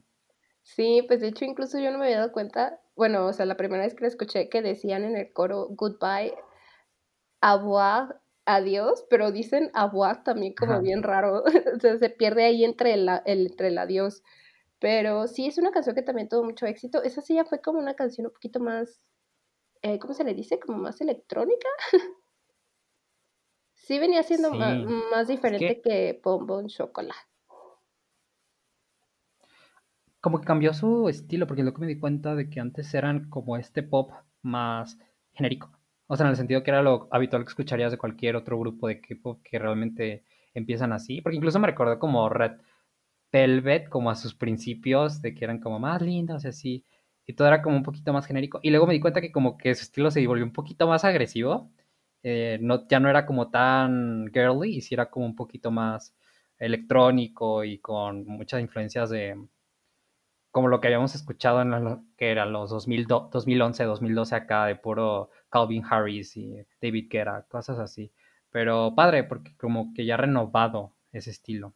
Sí, 0.64 1.04
pues 1.06 1.20
de 1.20 1.28
hecho 1.28 1.44
incluso 1.44 1.78
yo 1.78 1.90
no 1.90 1.98
me 1.98 2.06
había 2.06 2.18
dado 2.20 2.32
cuenta, 2.32 2.80
bueno, 2.96 3.26
o 3.26 3.32
sea, 3.34 3.44
la 3.44 3.56
primera 3.56 3.84
vez 3.84 3.94
que 3.94 4.00
la 4.00 4.08
escuché 4.08 4.48
que 4.48 4.62
decían 4.62 5.04
en 5.04 5.14
el 5.14 5.30
coro 5.32 5.68
goodbye, 5.70 6.34
avoir, 7.42 8.22
adiós, 8.46 9.04
pero 9.10 9.30
dicen 9.30 9.70
avoir 9.74 10.24
también 10.24 10.54
como 10.54 10.80
bien 10.80 11.02
raro, 11.02 11.44
o 11.76 11.78
sea, 11.80 11.98
se 11.98 12.08
pierde 12.08 12.44
ahí 12.44 12.64
entre 12.64 12.94
el, 12.94 13.08
entre 13.26 13.68
el 13.68 13.78
adiós. 13.78 14.22
Pero 14.78 15.26
sí, 15.28 15.46
es 15.46 15.58
una 15.58 15.70
canción 15.70 15.94
que 15.94 16.02
también 16.02 16.28
tuvo 16.28 16.44
mucho 16.44 16.66
éxito. 16.66 17.02
Esa 17.02 17.20
sí 17.20 17.34
ya 17.34 17.44
fue 17.44 17.60
como 17.60 17.78
una 17.78 17.94
canción 17.94 18.26
un 18.26 18.32
poquito 18.32 18.60
más, 18.60 19.02
eh, 19.82 19.98
¿cómo 19.98 20.14
se 20.14 20.24
le 20.24 20.34
dice? 20.34 20.58
Como 20.58 20.78
más 20.78 21.00
electrónica. 21.00 21.68
sí 23.74 23.98
venía 23.98 24.22
siendo 24.22 24.50
más, 24.50 25.28
diferente 25.28 25.80
que, 25.82 26.20
que 26.20 26.20
Bon 26.22 26.68
Chocolate. 26.68 27.33
Como 30.24 30.40
que 30.40 30.46
cambió 30.46 30.72
su 30.72 31.10
estilo, 31.10 31.46
porque 31.46 31.62
que 31.62 31.80
me 31.80 31.86
di 31.86 31.98
cuenta 31.98 32.34
de 32.34 32.48
que 32.48 32.58
antes 32.58 32.94
eran 32.94 33.28
como 33.28 33.58
este 33.58 33.82
pop 33.82 34.10
más 34.40 34.98
genérico. 35.34 35.70
O 36.06 36.16
sea, 36.16 36.24
en 36.24 36.30
el 36.30 36.36
sentido 36.36 36.62
que 36.62 36.70
era 36.70 36.80
lo 36.80 37.08
habitual 37.10 37.44
que 37.44 37.50
escucharías 37.50 37.92
de 37.92 37.98
cualquier 37.98 38.34
otro 38.34 38.58
grupo 38.58 38.88
de 38.88 39.02
K-pop 39.02 39.42
que 39.44 39.58
realmente 39.58 40.24
empiezan 40.54 40.94
así. 40.94 41.20
Porque 41.20 41.36
incluso 41.36 41.58
me 41.58 41.66
recordó 41.66 41.98
como 41.98 42.26
Red 42.30 42.52
Velvet, 43.32 43.90
como 43.90 44.10
a 44.10 44.14
sus 44.14 44.34
principios, 44.34 45.20
de 45.20 45.34
que 45.34 45.44
eran 45.44 45.60
como 45.60 45.78
más 45.78 46.00
lindos 46.00 46.46
y 46.46 46.48
así. 46.48 46.84
Y 47.26 47.34
todo 47.34 47.48
era 47.48 47.60
como 47.60 47.76
un 47.76 47.82
poquito 47.82 48.14
más 48.14 48.24
genérico. 48.26 48.60
Y 48.62 48.70
luego 48.70 48.86
me 48.86 48.94
di 48.94 49.00
cuenta 49.00 49.20
que 49.20 49.30
como 49.30 49.58
que 49.58 49.74
su 49.74 49.82
estilo 49.82 50.10
se 50.10 50.26
volvió 50.26 50.44
un 50.46 50.54
poquito 50.54 50.88
más 50.88 51.04
agresivo. 51.04 51.70
Eh, 52.22 52.58
no, 52.62 52.88
ya 52.88 52.98
no 52.98 53.10
era 53.10 53.26
como 53.26 53.50
tan 53.50 54.30
girly, 54.32 54.76
y 54.76 54.80
sí 54.80 54.94
era 54.94 55.10
como 55.10 55.26
un 55.26 55.36
poquito 55.36 55.70
más 55.70 56.14
electrónico 56.58 57.62
y 57.62 57.78
con 57.78 58.26
muchas 58.26 58.62
influencias 58.62 59.10
de, 59.10 59.36
como 60.54 60.68
lo 60.68 60.80
que 60.80 60.86
habíamos 60.86 61.16
escuchado 61.16 61.62
en 61.62 61.70
lo 61.72 62.04
que 62.16 62.30
eran 62.30 62.52
los 62.52 62.70
2011, 62.70 63.82
2012 63.82 64.36
acá 64.36 64.66
de 64.66 64.76
puro 64.76 65.30
Calvin 65.48 65.82
Harris 65.84 66.36
y 66.36 66.64
David 66.80 67.08
Guetta, 67.10 67.44
cosas 67.48 67.80
así. 67.80 68.12
Pero 68.50 68.94
padre, 68.94 69.24
porque 69.24 69.56
como 69.56 69.92
que 69.92 70.06
ya 70.06 70.14
ha 70.14 70.18
renovado 70.18 70.94
ese 71.10 71.30
estilo. 71.30 71.74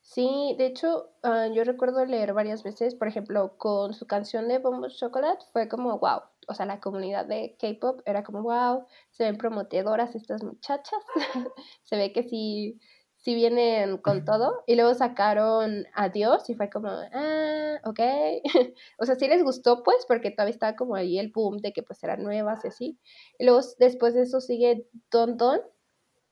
Sí, 0.00 0.56
de 0.58 0.66
hecho, 0.66 1.10
ah, 1.22 1.46
yo 1.54 1.62
recuerdo 1.62 2.04
leer 2.04 2.32
varias 2.32 2.64
veces, 2.64 2.96
por 2.96 3.06
ejemplo, 3.06 3.56
con 3.58 3.94
su 3.94 4.08
canción 4.08 4.48
de 4.48 4.58
Bombo 4.58 4.88
Chocolate, 4.88 5.44
fue 5.52 5.68
como 5.68 6.00
wow. 6.00 6.22
O 6.48 6.54
sea, 6.54 6.66
la 6.66 6.80
comunidad 6.80 7.26
de 7.26 7.56
K-pop 7.60 8.00
era 8.06 8.24
como 8.24 8.42
wow, 8.42 8.86
se 9.12 9.22
ven 9.22 9.38
promotedoras 9.38 10.16
estas 10.16 10.42
muchachas. 10.42 10.98
se 11.84 11.96
ve 11.96 12.12
que 12.12 12.24
sí 12.24 12.80
si 13.28 13.34
vienen 13.34 13.98
con 13.98 14.24
todo. 14.24 14.64
Y 14.66 14.74
luego 14.74 14.94
sacaron 14.94 15.84
Adiós 15.92 16.48
y 16.48 16.54
fue 16.54 16.70
como, 16.70 16.88
ah, 16.88 17.78
ok. 17.84 18.00
o 18.98 19.04
sea, 19.04 19.16
sí 19.16 19.28
les 19.28 19.42
gustó, 19.42 19.82
pues, 19.82 20.06
porque 20.08 20.30
todavía 20.30 20.54
estaba 20.54 20.76
como 20.76 20.94
ahí 20.94 21.18
el 21.18 21.30
boom 21.30 21.58
de 21.58 21.74
que 21.74 21.82
pues 21.82 22.02
eran 22.02 22.22
nuevas 22.22 22.64
y 22.64 22.68
así. 22.68 22.98
Y 23.38 23.44
luego 23.44 23.60
después 23.78 24.14
de 24.14 24.22
eso 24.22 24.40
sigue 24.40 24.88
Don 25.10 25.36
Don. 25.36 25.60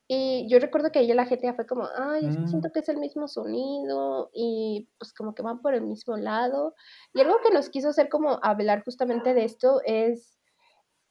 Y 0.08 0.48
yo 0.48 0.58
recuerdo 0.58 0.90
que 0.90 1.00
ahí 1.00 1.12
la 1.12 1.26
gente 1.26 1.44
ya 1.44 1.52
fue 1.52 1.66
como, 1.66 1.86
ay, 1.98 2.28
mm. 2.28 2.48
siento 2.48 2.70
que 2.72 2.78
es 2.78 2.88
el 2.88 2.96
mismo 2.96 3.28
sonido 3.28 4.30
y 4.32 4.88
pues 4.96 5.12
como 5.12 5.34
que 5.34 5.42
van 5.42 5.60
por 5.60 5.74
el 5.74 5.82
mismo 5.82 6.16
lado. 6.16 6.74
Y 7.12 7.20
algo 7.20 7.40
que 7.44 7.52
nos 7.52 7.68
quiso 7.68 7.90
hacer 7.90 8.08
como 8.08 8.38
hablar 8.42 8.82
justamente 8.84 9.34
de 9.34 9.44
esto 9.44 9.82
es 9.84 10.38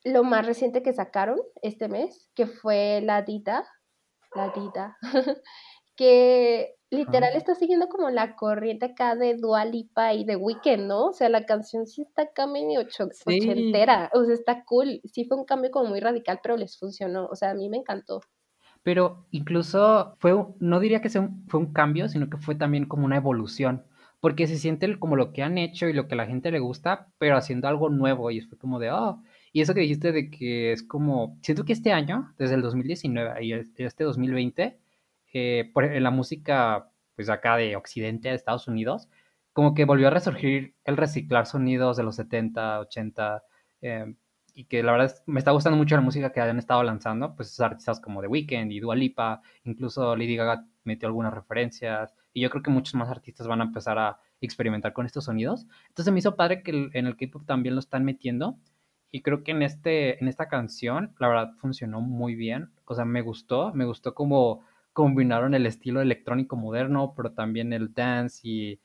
lo 0.03 0.23
más 0.23 0.47
reciente 0.47 0.81
que 0.81 0.93
sacaron 0.93 1.39
este 1.61 1.89
mes, 1.89 2.31
que 2.33 2.47
fue 2.47 3.01
la 3.03 3.21
Dita, 3.21 3.67
la 4.35 4.49
Dita, 4.49 4.97
que 5.95 6.75
literal 6.89 7.35
está 7.35 7.55
siguiendo 7.55 7.87
como 7.87 8.09
la 8.09 8.35
corriente 8.35 8.85
acá 8.85 9.15
de 9.15 9.35
Dualipa 9.35 10.13
y 10.13 10.25
de 10.25 10.35
Weekend, 10.35 10.87
¿no? 10.87 11.07
O 11.07 11.13
sea, 11.13 11.29
la 11.29 11.45
canción 11.45 11.87
sí 11.87 12.01
está 12.01 12.23
acá 12.23 12.47
medio 12.47 12.81
ochentera, 12.81 14.09
o 14.13 14.23
sea, 14.23 14.33
está 14.33 14.63
cool. 14.65 15.01
Sí 15.05 15.25
fue 15.25 15.37
un 15.37 15.45
cambio 15.45 15.71
como 15.71 15.89
muy 15.89 15.99
radical, 15.99 16.39
pero 16.41 16.57
les 16.57 16.77
funcionó, 16.77 17.27
o 17.27 17.35
sea, 17.35 17.51
a 17.51 17.53
mí 17.53 17.69
me 17.69 17.77
encantó. 17.77 18.21
Pero 18.83 19.25
incluso 19.31 20.15
fue, 20.19 20.33
no 20.59 20.79
diría 20.79 21.01
que 21.01 21.09
sea 21.09 21.29
fue 21.47 21.59
un 21.59 21.73
cambio, 21.73 22.07
sino 22.07 22.29
que 22.29 22.37
fue 22.37 22.55
también 22.55 22.85
como 22.85 23.05
una 23.05 23.17
evolución, 23.17 23.83
porque 24.19 24.47
se 24.47 24.57
siente 24.57 24.99
como 24.99 25.15
lo 25.15 25.33
que 25.33 25.43
han 25.43 25.57
hecho 25.57 25.87
y 25.87 25.93
lo 25.93 26.07
que 26.07 26.13
a 26.13 26.17
la 26.17 26.27
gente 26.27 26.51
le 26.51 26.59
gusta, 26.59 27.07
pero 27.17 27.35
haciendo 27.35 27.67
algo 27.67 27.89
nuevo 27.89 28.29
y 28.31 28.41
fue 28.41 28.57
como 28.57 28.79
de, 28.79 28.91
oh, 28.91 29.21
y 29.51 29.61
eso 29.61 29.73
que 29.73 29.81
dijiste 29.81 30.11
de 30.11 30.29
que 30.29 30.71
es 30.71 30.83
como, 30.83 31.37
siento 31.41 31.65
que 31.65 31.73
este 31.73 31.93
año, 31.93 32.33
desde 32.37 32.55
el 32.55 32.61
2019 32.61 33.43
y 33.43 33.53
este 33.53 34.03
2020, 34.03 34.77
eh, 35.37 35.69
por, 35.73 35.83
en 35.83 36.01
la 36.01 36.11
música, 36.11 36.89
pues 37.13 37.29
acá 37.29 37.57
de 37.57 37.75
Occidente, 37.75 38.29
de 38.29 38.35
Estados 38.35 38.69
Unidos, 38.69 39.09
como 39.51 39.73
que 39.73 39.83
volvió 39.83 40.07
a 40.07 40.11
resurgir 40.11 40.75
el 40.85 40.95
reciclar 40.95 41.45
sonidos 41.45 41.97
de 41.97 42.03
los 42.03 42.15
70, 42.15 42.79
80, 42.79 43.43
em, 43.81 44.15
y 44.53 44.63
que 44.63 44.81
la 44.81 44.93
verdad 44.93 45.13
me 45.25 45.39
está 45.39 45.51
gustando 45.51 45.77
mucho 45.77 45.95
la 45.95 46.01
música 46.01 46.31
que 46.31 46.39
han 46.39 46.57
estado 46.57 46.83
lanzando, 46.83 47.35
pues 47.35 47.59
artistas 47.59 47.99
como 47.99 48.21
The 48.21 48.27
Weeknd 48.27 48.71
y 48.71 48.79
Dua 48.79 48.95
Lipa, 48.95 49.41
incluso 49.65 50.15
Lady 50.15 50.37
Gaga 50.37 50.65
metió 50.85 51.09
algunas 51.09 51.33
referencias, 51.33 52.15
y 52.31 52.39
yo 52.39 52.49
creo 52.49 52.63
que 52.63 52.71
muchos 52.71 52.95
más 52.95 53.09
artistas 53.09 53.45
van 53.45 53.59
a 53.59 53.65
empezar 53.65 53.99
a 53.99 54.17
experimentar 54.39 54.93
con 54.93 55.05
estos 55.05 55.25
sonidos. 55.25 55.67
Entonces 55.89 56.13
me 56.13 56.19
hizo 56.19 56.37
padre 56.37 56.63
que 56.63 56.89
en 56.93 57.07
el 57.07 57.17
K-pop 57.17 57.45
también 57.45 57.75
lo 57.75 57.79
están 57.79 58.05
metiendo, 58.05 58.57
y 59.11 59.21
creo 59.21 59.43
que 59.43 59.51
en, 59.51 59.63
este, 59.63 60.21
en 60.21 60.29
esta 60.29 60.47
canción, 60.47 61.13
la 61.19 61.27
verdad, 61.27 61.51
funcionó 61.57 61.99
muy 62.01 62.35
bien. 62.35 62.71
O 62.85 62.95
sea, 62.95 63.05
me 63.05 63.21
gustó, 63.21 63.73
me 63.73 63.85
gustó 63.85 64.13
como 64.13 64.63
combinaron 64.95 65.53
el 65.53 65.65
estilo 65.65 66.01
electrónico 66.01 66.55
moderno, 66.55 67.13
pero 67.17 67.33
también 67.33 67.73
el 67.73 67.93
dance 67.93 68.39
y, 68.47 68.79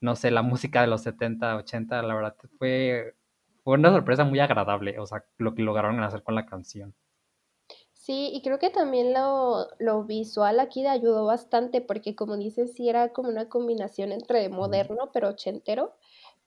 no 0.00 0.16
sé, 0.16 0.30
la 0.30 0.40
música 0.40 0.80
de 0.80 0.86
los 0.86 1.02
70, 1.02 1.54
80, 1.56 2.02
la 2.02 2.14
verdad 2.14 2.36
fue, 2.58 3.14
fue 3.62 3.74
una 3.74 3.90
sorpresa 3.90 4.24
muy 4.24 4.40
agradable, 4.40 4.98
o 4.98 5.06
sea, 5.06 5.22
lo 5.36 5.54
que 5.54 5.62
lograron 5.62 6.02
hacer 6.02 6.22
con 6.22 6.34
la 6.34 6.46
canción. 6.46 6.94
Sí, 7.92 8.30
y 8.32 8.40
creo 8.40 8.58
que 8.58 8.70
también 8.70 9.12
lo, 9.12 9.68
lo 9.78 10.04
visual 10.04 10.60
aquí 10.60 10.86
ayudó 10.86 11.26
bastante, 11.26 11.82
porque 11.82 12.16
como 12.16 12.38
dices, 12.38 12.72
sí 12.72 12.88
era 12.88 13.12
como 13.12 13.28
una 13.28 13.50
combinación 13.50 14.12
entre 14.12 14.48
moderno 14.48 15.10
pero 15.12 15.28
ochentero. 15.28 15.94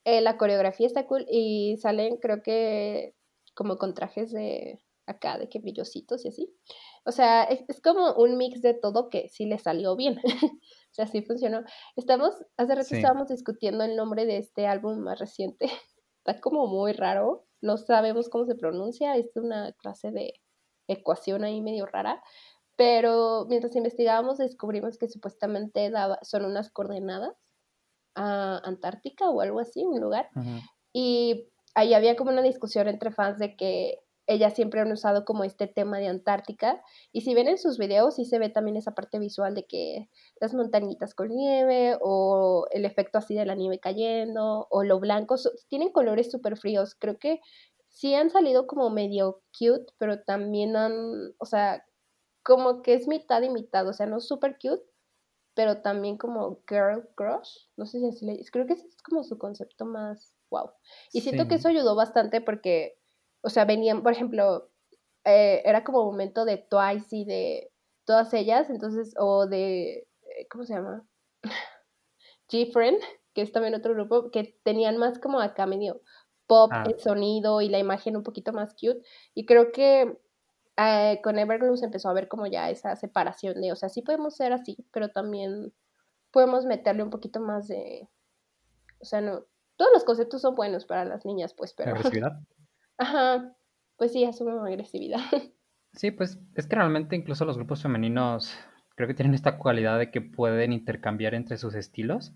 Eh, 0.05 0.21
la 0.21 0.37
coreografía 0.37 0.87
está 0.87 1.05
cool 1.05 1.27
y 1.29 1.77
salen, 1.77 2.17
creo 2.17 2.41
que, 2.41 3.13
como 3.53 3.77
con 3.77 3.93
trajes 3.93 4.31
de 4.31 4.79
acá, 5.05 5.37
de 5.37 5.49
que 5.49 5.59
brillositos 5.59 6.25
y 6.25 6.29
así. 6.29 6.53
O 7.05 7.11
sea, 7.11 7.43
es, 7.43 7.81
como 7.81 8.13
un 8.13 8.37
mix 8.37 8.61
de 8.61 8.73
todo 8.73 9.09
que 9.09 9.29
sí 9.29 9.45
le 9.45 9.59
salió 9.59 9.95
bien. 9.95 10.19
o 10.61 10.93
sea, 10.93 11.07
sí 11.07 11.21
funcionó. 11.21 11.63
Estamos, 11.95 12.35
hace 12.57 12.75
rato 12.75 12.95
estábamos 12.95 13.29
discutiendo 13.29 13.83
el 13.83 13.95
nombre 13.95 14.25
de 14.25 14.37
este 14.37 14.67
álbum 14.67 14.99
más 14.99 15.19
reciente. 15.19 15.65
Está 16.25 16.39
como 16.39 16.67
muy 16.67 16.93
raro. 16.93 17.45
No 17.61 17.77
sabemos 17.77 18.29
cómo 18.29 18.45
se 18.45 18.55
pronuncia. 18.55 19.15
Es 19.15 19.35
una 19.35 19.73
clase 19.73 20.11
de 20.11 20.33
ecuación 20.87 21.43
ahí 21.43 21.61
medio 21.61 21.85
rara. 21.85 22.23
Pero 22.75 23.45
mientras 23.49 23.75
investigábamos 23.75 24.37
descubrimos 24.37 24.97
que 24.97 25.07
supuestamente 25.07 25.89
daba, 25.91 26.17
son 26.23 26.45
unas 26.45 26.71
coordenadas 26.71 27.35
a 28.15 28.61
Antártica 28.63 29.29
o 29.29 29.41
algo 29.41 29.59
así, 29.59 29.83
un 29.83 29.99
lugar. 29.99 30.29
Y 30.91 31.49
ahí 31.75 31.93
había 31.93 32.15
como 32.15 32.31
una 32.31 32.41
discusión 32.41 32.87
entre 32.87 33.11
fans 33.11 33.37
de 33.37 33.55
que 33.55 33.99
ellas 34.27 34.53
siempre 34.53 34.81
han 34.81 34.91
usado 34.91 35.25
como 35.25 35.43
este 35.43 35.67
tema 35.67 35.99
de 35.99 36.07
Antártica. 36.07 36.81
Y 37.11 37.21
si 37.21 37.33
ven 37.33 37.47
en 37.47 37.57
sus 37.57 37.77
videos, 37.77 38.15
sí 38.15 38.25
se 38.25 38.39
ve 38.39 38.49
también 38.49 38.77
esa 38.77 38.93
parte 38.93 39.19
visual 39.19 39.53
de 39.53 39.65
que 39.65 40.09
las 40.39 40.53
montañitas 40.53 41.13
con 41.13 41.29
nieve 41.29 41.97
o 42.01 42.67
el 42.71 42.85
efecto 42.85 43.17
así 43.17 43.35
de 43.35 43.45
la 43.45 43.55
nieve 43.55 43.79
cayendo 43.79 44.67
o 44.69 44.83
lo 44.83 44.99
blanco, 44.99 45.35
tienen 45.67 45.91
colores 45.91 46.31
súper 46.31 46.57
fríos. 46.57 46.95
Creo 46.95 47.17
que 47.17 47.41
sí 47.89 48.15
han 48.15 48.29
salido 48.29 48.65
como 48.67 48.89
medio 48.89 49.43
cute, 49.57 49.93
pero 49.97 50.23
también 50.23 50.75
han, 50.75 51.33
o 51.37 51.45
sea, 51.45 51.85
como 52.43 52.81
que 52.81 52.93
es 52.93 53.07
mitad 53.07 53.41
y 53.41 53.49
mitad, 53.49 53.87
o 53.87 53.93
sea, 53.93 54.05
no 54.05 54.19
súper 54.19 54.57
cute, 54.61 54.83
pero 55.53 55.81
también 55.81 56.17
como 56.17 56.61
girl 56.67 57.07
crush, 57.15 57.67
no 57.77 57.85
sé 57.85 57.99
si 57.99 58.07
así 58.07 58.25
le... 58.25 58.43
Creo 58.51 58.65
que 58.65 58.73
ese 58.73 58.87
es 58.87 59.01
como 59.01 59.23
su 59.23 59.37
concepto 59.37 59.85
más 59.85 60.33
wow. 60.49 60.71
Y 61.11 61.21
siento 61.21 61.47
que 61.47 61.55
eso 61.55 61.67
ayudó 61.67 61.95
bastante 61.95 62.41
porque 62.41 62.99
o 63.43 63.49
sea, 63.49 63.65
venían, 63.65 64.01
por 64.03 64.13
ejemplo, 64.13 64.69
eh, 65.25 65.61
era 65.65 65.83
como 65.83 66.03
momento 66.05 66.45
de 66.45 66.57
Twice 66.57 67.15
y 67.15 67.25
de 67.25 67.71
todas 68.05 68.33
ellas, 68.33 68.69
entonces, 68.69 69.13
o 69.17 69.47
de, 69.47 70.07
eh, 70.21 70.47
¿cómo 70.49 70.63
se 70.65 70.73
llama? 70.73 71.05
G-Friend, 72.49 72.99
que 73.33 73.41
es 73.41 73.51
también 73.51 73.75
otro 73.75 73.93
grupo, 73.93 74.31
que 74.31 74.57
tenían 74.63 74.97
más 74.97 75.19
como 75.19 75.39
acá 75.39 75.65
medio 75.65 76.01
pop, 76.47 76.71
ah. 76.73 76.83
el 76.87 76.99
sonido 76.99 77.61
y 77.61 77.69
la 77.69 77.79
imagen 77.79 78.15
un 78.15 78.23
poquito 78.23 78.53
más 78.53 78.73
cute. 78.73 79.01
Y 79.33 79.45
creo 79.45 79.71
que 79.71 80.17
eh, 80.77 81.19
con 81.21 81.37
Everglow 81.37 81.75
se 81.75 81.85
empezó 81.85 82.09
a 82.09 82.13
ver 82.13 82.29
como 82.29 82.47
ya 82.47 82.69
esa 82.69 82.95
separación 82.95 83.61
de, 83.61 83.73
o 83.73 83.75
sea, 83.75 83.89
sí 83.89 84.01
podemos 84.01 84.35
ser 84.35 84.53
así, 84.53 84.77
pero 84.91 85.09
también 85.09 85.73
podemos 86.31 86.65
meterle 86.65 87.03
un 87.03 87.09
poquito 87.09 87.41
más 87.41 87.67
de, 87.67 88.07
o 88.99 89.05
sea, 89.05 89.19
no, 89.19 89.45
todos 89.75 89.91
los 89.93 90.03
conceptos 90.03 90.41
son 90.41 90.55
buenos 90.55 90.85
para 90.85 91.03
las 91.05 91.25
niñas, 91.25 91.53
pues, 91.53 91.73
pero... 91.73 91.93
Ajá, 92.97 93.55
pues 93.97 94.13
sí, 94.13 94.23
asume 94.25 94.51
agresividad. 94.51 95.19
Sí, 95.95 96.09
pues 96.09 96.39
es 96.55 96.65
que 96.65 96.75
realmente 96.75 97.15
incluso 97.15 97.45
los 97.45 97.55
grupos 97.55 97.83
femeninos 97.83 98.57
creo 98.95 99.07
que 99.07 99.13
tienen 99.13 99.35
esta 99.35 99.59
cualidad 99.59 99.99
de 99.99 100.09
que 100.09 100.21
pueden 100.21 100.73
intercambiar 100.73 101.35
entre 101.35 101.57
sus 101.57 101.75
estilos. 101.75 102.33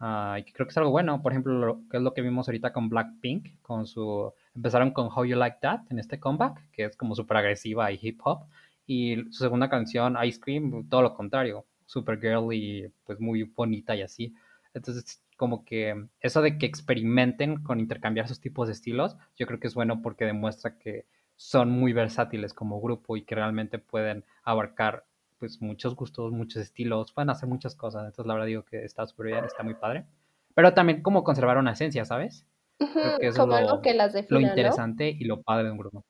Uh, 0.00 0.36
y 0.38 0.44
creo 0.52 0.66
que 0.66 0.70
es 0.70 0.76
algo 0.78 0.90
bueno. 0.90 1.22
Por 1.22 1.32
ejemplo, 1.32 1.52
lo, 1.52 1.88
que 1.90 1.98
es 1.98 2.02
lo 2.02 2.14
que 2.14 2.22
vimos 2.22 2.48
ahorita 2.48 2.72
con 2.72 2.88
Blackpink, 2.88 3.60
con 3.62 3.86
su... 3.86 4.32
Empezaron 4.54 4.92
con 4.92 5.08
How 5.14 5.24
You 5.26 5.36
Like 5.36 5.58
That 5.60 5.80
en 5.90 5.98
este 5.98 6.18
comeback, 6.18 6.70
que 6.72 6.84
es 6.86 6.96
como 6.96 7.14
súper 7.14 7.36
agresiva 7.36 7.92
y 7.92 7.98
hip 8.00 8.20
hop. 8.24 8.46
Y 8.86 9.16
su 9.30 9.44
segunda 9.44 9.68
canción, 9.68 10.16
Ice 10.24 10.40
Cream, 10.40 10.88
todo 10.88 11.02
lo 11.02 11.14
contrario, 11.14 11.66
super 11.86 12.18
girly, 12.18 12.90
pues 13.04 13.20
muy 13.20 13.42
bonita 13.42 13.94
y 13.94 14.02
así. 14.02 14.34
Entonces 14.74 15.22
como 15.36 15.64
que 15.64 16.08
eso 16.20 16.42
de 16.42 16.58
que 16.58 16.66
experimenten 16.66 17.62
con 17.62 17.80
intercambiar 17.80 18.28
sus 18.28 18.40
tipos 18.40 18.68
de 18.68 18.74
estilos, 18.74 19.16
yo 19.36 19.46
creo 19.46 19.58
que 19.58 19.66
es 19.66 19.74
bueno 19.74 20.02
porque 20.02 20.24
demuestra 20.24 20.78
que 20.78 21.06
son 21.36 21.70
muy 21.70 21.92
versátiles 21.92 22.54
como 22.54 22.80
grupo 22.80 23.16
y 23.16 23.24
que 23.24 23.34
realmente 23.34 23.78
pueden 23.78 24.24
abarcar 24.44 25.04
pues 25.38 25.60
muchos 25.60 25.96
gustos, 25.96 26.32
muchos 26.32 26.62
estilos, 26.62 27.12
pueden 27.12 27.30
hacer 27.30 27.48
muchas 27.48 27.74
cosas. 27.74 28.02
Entonces 28.04 28.26
la 28.26 28.34
verdad 28.34 28.46
digo 28.46 28.64
que 28.64 28.84
está 28.84 29.06
súper 29.06 29.26
bien, 29.26 29.44
está 29.44 29.62
muy 29.62 29.74
padre. 29.74 30.06
pero 30.54 30.72
también 30.72 31.02
como 31.02 31.24
conservar 31.24 31.58
una 31.58 31.72
esencia, 31.72 32.04
¿sabes? 32.04 32.46
Creo 32.78 33.18
que 33.18 33.26
eso 33.28 33.42
como 33.42 33.54
es 33.54 33.60
algo 33.60 33.76
lo, 33.76 33.82
que 33.82 33.94
las 33.94 34.12
lo 34.12 34.20
defina, 34.20 34.40
¿no? 34.40 34.46
interesante 34.48 35.08
y 35.08 35.24
lo 35.24 35.42
padre 35.42 35.64
de 35.64 35.70
un 35.72 35.78
grupo. 35.78 36.04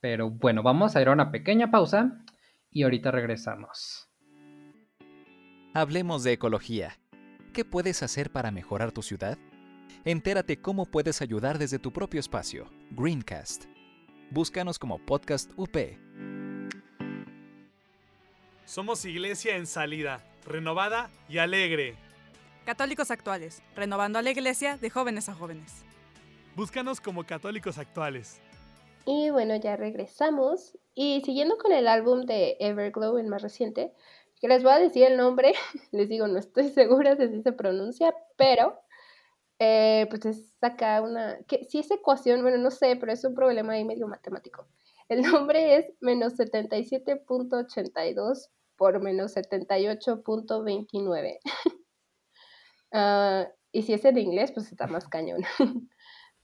Pero 0.00 0.30
bueno, 0.30 0.62
vamos 0.62 0.96
a 0.96 1.02
ir 1.02 1.08
a 1.08 1.12
una 1.12 1.30
pequeña 1.30 1.70
pausa 1.70 2.24
y 2.70 2.82
ahorita 2.82 3.10
regresamos. 3.10 4.03
Hablemos 5.76 6.22
de 6.22 6.30
ecología. 6.30 7.00
¿Qué 7.52 7.64
puedes 7.64 8.04
hacer 8.04 8.30
para 8.30 8.52
mejorar 8.52 8.92
tu 8.92 9.02
ciudad? 9.02 9.36
Entérate 10.04 10.62
cómo 10.62 10.86
puedes 10.86 11.20
ayudar 11.20 11.58
desde 11.58 11.80
tu 11.80 11.92
propio 11.92 12.20
espacio. 12.20 12.70
Greencast. 12.92 13.64
Búscanos 14.30 14.78
como 14.78 15.04
Podcast 15.04 15.50
UP. 15.56 15.76
Somos 18.64 19.04
iglesia 19.04 19.56
en 19.56 19.66
salida, 19.66 20.24
renovada 20.46 21.10
y 21.28 21.38
alegre. 21.38 21.96
Católicos 22.64 23.10
actuales, 23.10 23.60
renovando 23.74 24.20
a 24.20 24.22
la 24.22 24.30
iglesia 24.30 24.76
de 24.76 24.90
jóvenes 24.90 25.28
a 25.28 25.34
jóvenes. 25.34 25.84
Búscanos 26.54 27.00
como 27.00 27.24
católicos 27.24 27.78
actuales. 27.78 28.40
Y 29.06 29.30
bueno, 29.30 29.56
ya 29.56 29.74
regresamos. 29.74 30.78
Y 30.94 31.22
siguiendo 31.24 31.58
con 31.58 31.72
el 31.72 31.88
álbum 31.88 32.26
de 32.26 32.56
Everglow, 32.60 33.18
el 33.18 33.26
más 33.26 33.42
reciente, 33.42 33.92
que 34.44 34.48
les 34.48 34.62
voy 34.62 34.72
a 34.72 34.78
decir 34.78 35.04
el 35.04 35.16
nombre, 35.16 35.54
les 35.90 36.10
digo, 36.10 36.28
no 36.28 36.38
estoy 36.38 36.68
segura 36.68 37.14
de 37.14 37.30
si 37.30 37.40
se 37.40 37.52
pronuncia, 37.52 38.14
pero 38.36 38.78
eh, 39.58 40.06
pues 40.10 40.26
es 40.26 40.52
acá 40.60 41.00
una, 41.00 41.38
que 41.48 41.64
si 41.64 41.78
es 41.78 41.90
ecuación, 41.90 42.42
bueno, 42.42 42.58
no 42.58 42.70
sé, 42.70 42.94
pero 42.96 43.10
es 43.10 43.24
un 43.24 43.34
problema 43.34 43.72
ahí 43.72 43.86
medio 43.86 44.06
matemático. 44.06 44.66
El 45.08 45.22
nombre 45.32 45.78
es 45.78 45.90
menos 46.02 46.34
77.82 46.34 48.50
por 48.76 49.00
menos 49.00 49.34
78.29. 49.34 51.38
Ah, 52.96 53.48
y 53.72 53.82
si 53.82 53.92
es 53.92 54.04
en 54.04 54.16
inglés, 54.18 54.52
pues 54.52 54.70
está 54.70 54.86
más 54.86 55.08
cañón. 55.08 55.42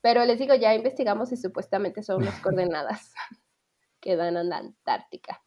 Pero 0.01 0.25
les 0.25 0.41
digo, 0.41 0.57
ya 0.57 0.75
investigamos 0.75 1.31
y 1.31 1.37
supuestamente 1.37 2.03
son 2.03 2.23
unas 2.23 2.41
coordenadas 2.41 3.15
que 4.01 4.17
dan 4.17 4.37
a 4.37 4.43
la 4.43 4.57
Antártica. 4.57 5.45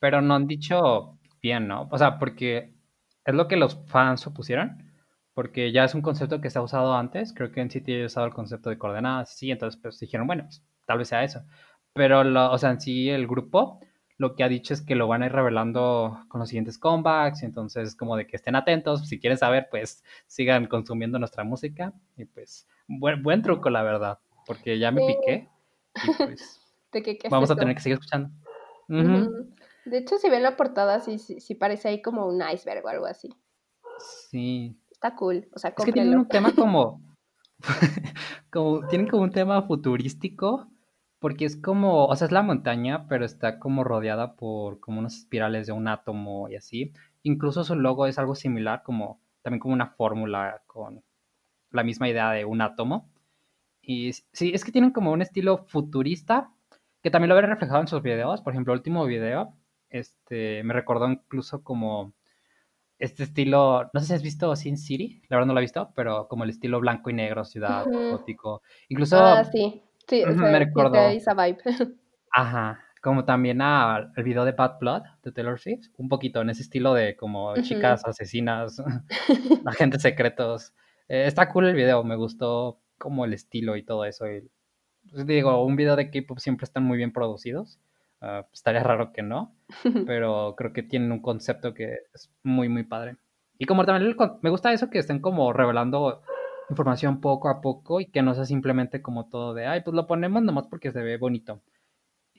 Pero 0.00 0.20
no 0.20 0.34
han 0.34 0.48
dicho 0.48 1.16
bien, 1.42 1.66
¿no? 1.68 1.88
O 1.90 1.98
sea, 1.98 2.18
porque 2.18 2.72
es 3.24 3.34
lo 3.34 3.48
que 3.48 3.56
los 3.56 3.78
fans 3.86 4.20
supusieron, 4.20 4.92
porque 5.34 5.72
ya 5.72 5.84
es 5.84 5.94
un 5.94 6.02
concepto 6.02 6.40
que 6.40 6.50
se 6.50 6.58
ha 6.58 6.62
usado 6.62 6.94
antes, 6.94 7.32
creo 7.34 7.52
que 7.52 7.60
en 7.60 7.70
City 7.70 8.00
ha 8.02 8.06
usado 8.06 8.26
el 8.26 8.34
concepto 8.34 8.70
de 8.70 8.78
coordenadas, 8.78 9.36
sí, 9.36 9.50
entonces 9.50 9.80
pues 9.80 9.98
dijeron, 9.98 10.26
bueno, 10.26 10.44
pues, 10.44 10.62
tal 10.86 10.98
vez 10.98 11.08
sea 11.08 11.24
eso. 11.24 11.42
Pero, 11.94 12.24
lo, 12.24 12.50
o 12.52 12.58
sea, 12.58 12.70
en 12.70 12.80
sí 12.80 13.10
el 13.10 13.26
grupo 13.26 13.80
lo 14.18 14.36
que 14.36 14.44
ha 14.44 14.48
dicho 14.48 14.72
es 14.72 14.82
que 14.82 14.94
lo 14.94 15.08
van 15.08 15.22
a 15.22 15.26
ir 15.26 15.32
revelando 15.32 16.20
con 16.28 16.38
los 16.38 16.48
siguientes 16.48 16.78
comebacks, 16.78 17.42
entonces 17.42 17.96
como 17.96 18.16
de 18.16 18.26
que 18.26 18.36
estén 18.36 18.54
atentos, 18.54 19.08
si 19.08 19.18
quieren 19.18 19.36
saber, 19.36 19.66
pues 19.68 20.04
sigan 20.26 20.66
consumiendo 20.66 21.18
nuestra 21.18 21.42
música 21.42 21.92
y 22.16 22.24
pues 22.26 22.68
buen, 22.86 23.22
buen 23.22 23.42
truco, 23.42 23.68
la 23.68 23.82
verdad, 23.82 24.20
porque 24.46 24.78
ya 24.78 24.92
me 24.92 25.00
piqué 25.00 25.48
y 26.04 26.24
pues 26.24 26.60
¿De 26.92 27.02
qué, 27.02 27.18
qué 27.18 27.26
es 27.26 27.30
vamos 27.30 27.50
a 27.50 27.56
tener 27.56 27.74
que 27.74 27.80
seguir 27.80 27.94
escuchando. 27.94 28.30
Ujú. 28.88 29.48
De 29.84 29.98
hecho, 29.98 30.18
si 30.18 30.30
ven 30.30 30.42
la 30.42 30.56
portada, 30.56 31.00
sí, 31.00 31.18
sí, 31.18 31.40
sí 31.40 31.54
parece 31.54 31.88
ahí 31.88 32.02
como 32.02 32.26
un 32.26 32.42
iceberg 32.42 32.84
o 32.84 32.88
algo 32.88 33.06
así. 33.06 33.28
Sí, 34.30 34.76
Está 35.02 35.16
cool, 35.16 35.48
o 35.52 35.58
sea, 35.58 35.74
Es 35.76 35.84
que 35.84 35.92
tienen 35.92 36.16
un 36.16 36.28
tema 36.28 36.52
como, 36.54 37.02
como, 38.52 38.86
tienen 38.86 39.08
como 39.08 39.24
un 39.24 39.32
tema 39.32 39.60
futurístico, 39.62 40.68
porque 41.18 41.44
es 41.44 41.56
como, 41.56 42.06
o 42.06 42.14
sea, 42.14 42.26
es 42.26 42.32
la 42.32 42.42
montaña, 42.42 43.08
pero 43.08 43.24
está 43.24 43.58
como 43.58 43.82
rodeada 43.82 44.36
por 44.36 44.78
como 44.78 45.00
unas 45.00 45.16
espirales 45.16 45.66
de 45.66 45.72
un 45.72 45.88
átomo 45.88 46.48
y 46.48 46.54
así. 46.54 46.92
Incluso 47.24 47.64
su 47.64 47.74
logo 47.74 48.06
es 48.06 48.16
algo 48.20 48.36
similar, 48.36 48.84
como 48.84 49.20
también 49.42 49.58
como 49.58 49.74
una 49.74 49.88
fórmula 49.88 50.62
con 50.68 51.02
la 51.72 51.82
misma 51.82 52.08
idea 52.08 52.30
de 52.30 52.44
un 52.44 52.60
átomo. 52.60 53.10
Y 53.82 54.12
sí, 54.12 54.52
es 54.54 54.64
que 54.64 54.70
tienen 54.70 54.92
como 54.92 55.10
un 55.10 55.20
estilo 55.20 55.64
futurista, 55.66 56.52
que 57.02 57.10
también 57.10 57.30
lo 57.30 57.34
ven 57.34 57.48
reflejado 57.48 57.80
en 57.80 57.88
sus 57.88 58.02
videos. 58.02 58.40
Por 58.40 58.52
ejemplo, 58.52 58.72
el 58.72 58.78
último 58.78 59.04
video, 59.04 59.52
este, 59.92 60.62
me 60.64 60.74
recordó 60.74 61.08
incluso 61.10 61.62
como 61.62 62.14
este 62.98 63.24
estilo, 63.24 63.90
no 63.92 64.00
sé 64.00 64.06
si 64.06 64.14
has 64.14 64.22
visto 64.22 64.54
Sin 64.56 64.78
City, 64.78 65.22
la 65.28 65.36
verdad 65.36 65.48
no 65.48 65.54
lo 65.54 65.60
he 65.60 65.62
visto, 65.62 65.92
pero 65.96 66.28
como 66.28 66.44
el 66.44 66.50
estilo 66.50 66.80
blanco 66.80 67.10
y 67.10 67.14
negro, 67.14 67.44
ciudad, 67.44 67.86
Ujú. 67.86 68.10
gótico. 68.10 68.62
Incluso, 68.88 69.16
Ah, 69.18 69.44
sí, 69.44 69.82
sí, 70.08 70.24
me 70.26 70.58
sí 70.58 70.58
recordó. 70.58 70.92
trae 70.92 71.16
esa 71.16 71.34
vibe. 71.34 71.58
ajá, 72.30 72.80
como 73.02 73.24
también 73.24 73.60
al 73.62 74.12
video 74.24 74.44
de 74.44 74.52
Bad 74.52 74.78
Blood 74.80 75.02
de 75.22 75.32
Taylor 75.32 75.58
Swift, 75.58 75.88
un 75.98 76.08
poquito 76.08 76.40
en 76.40 76.50
ese 76.50 76.62
estilo 76.62 76.94
de 76.94 77.16
como 77.16 77.58
chicas 77.58 78.04
asesinas, 78.04 78.82
agentes 79.64 80.02
secretos. 80.02 80.72
Eh, 81.08 81.24
está 81.26 81.48
cool 81.50 81.66
el 81.68 81.74
video, 81.76 82.04
me 82.04 82.16
gustó 82.16 82.80
como 82.98 83.24
el 83.24 83.34
estilo 83.34 83.76
y 83.76 83.84
todo 83.84 84.04
eso. 84.04 84.26
y, 84.30 84.48
pues, 85.10 85.26
digo, 85.26 85.64
un 85.64 85.76
video 85.76 85.96
de 85.96 86.10
K-pop 86.10 86.38
siempre 86.38 86.64
están 86.64 86.84
muy 86.84 86.96
bien 86.98 87.12
producidos. 87.12 87.80
Ah, 88.22 88.46
estaría 88.52 88.82
raro 88.82 89.12
que 89.12 89.22
no, 89.22 89.54
pero 90.06 90.54
creo 90.56 90.72
que 90.72 90.82
tienen 90.82 91.12
un 91.12 91.20
concepto 91.20 91.74
que 91.74 91.98
es 92.14 92.32
muy, 92.42 92.68
muy 92.68 92.84
padre. 92.84 93.16
Y 93.58 93.66
como 93.66 93.84
también 93.84 94.10
el 94.10 94.16
me 94.40 94.50
gusta 94.50 94.72
eso 94.72 94.88
que 94.88 94.98
estén 94.98 95.20
como 95.20 95.52
revelando 95.52 96.22
información 96.70 97.20
poco 97.20 97.48
a 97.48 97.60
poco 97.60 98.00
y 98.00 98.06
que 98.06 98.22
no 98.22 98.34
sea 98.34 98.44
simplemente 98.44 99.02
como 99.02 99.28
todo 99.28 99.54
de, 99.54 99.66
ay, 99.66 99.82
pues 99.82 99.94
lo 99.94 100.06
ponemos 100.06 100.42
nomás 100.42 100.66
porque 100.68 100.90
se 100.90 101.02
ve 101.02 101.18
bonito. 101.18 101.60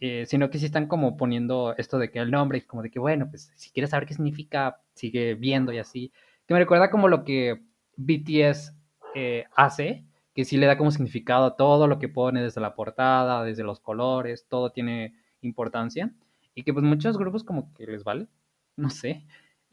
Eh, 0.06 0.26
sino 0.26 0.50
que 0.50 0.58
sí 0.58 0.66
están 0.66 0.88
como 0.88 1.16
poniendo 1.16 1.76
esto 1.78 1.98
de 1.98 2.12
que 2.12 2.20
el 2.20 2.32
nombre 2.32 2.58
y 2.58 2.62
como 2.62 2.82
de 2.82 2.92
que, 2.92 3.00
bueno, 3.00 3.28
pues 3.30 3.54
si 3.56 3.72
quieres 3.72 3.92
saber 3.92 4.08
qué 4.08 4.14
significa, 4.14 4.82
sigue 4.94 5.36
viendo 5.36 5.72
y 5.72 5.78
así. 5.78 6.12
Que 6.46 6.54
me 6.54 6.60
recuerda 6.60 6.90
como 6.90 7.08
lo 7.08 7.24
que 7.24 7.62
BTS 7.96 8.76
eh, 9.16 9.46
hace, 9.56 10.04
que 10.36 10.46
sí 10.46 10.58
le 10.58 10.66
da 10.66 10.78
como 10.78 10.92
significado 10.92 11.46
a 11.46 11.56
todo 11.56 11.88
lo 11.88 12.00
que 12.00 12.10
pone 12.10 12.42
desde 12.42 12.60
la 12.60 12.76
portada, 12.76 13.44
desde 13.44 13.64
los 13.64 13.80
colores, 13.80 14.46
todo 14.50 14.72
tiene 14.72 15.14
importancia. 15.44 16.14
Y 16.56 16.64
que 16.64 16.74
pues 16.74 16.86
muchos 16.86 17.18
grupos 17.18 17.44
como 17.44 17.74
que 17.74 17.88
les 17.88 18.04
vale, 18.04 18.28
no 18.76 18.90
sé. 18.90 19.26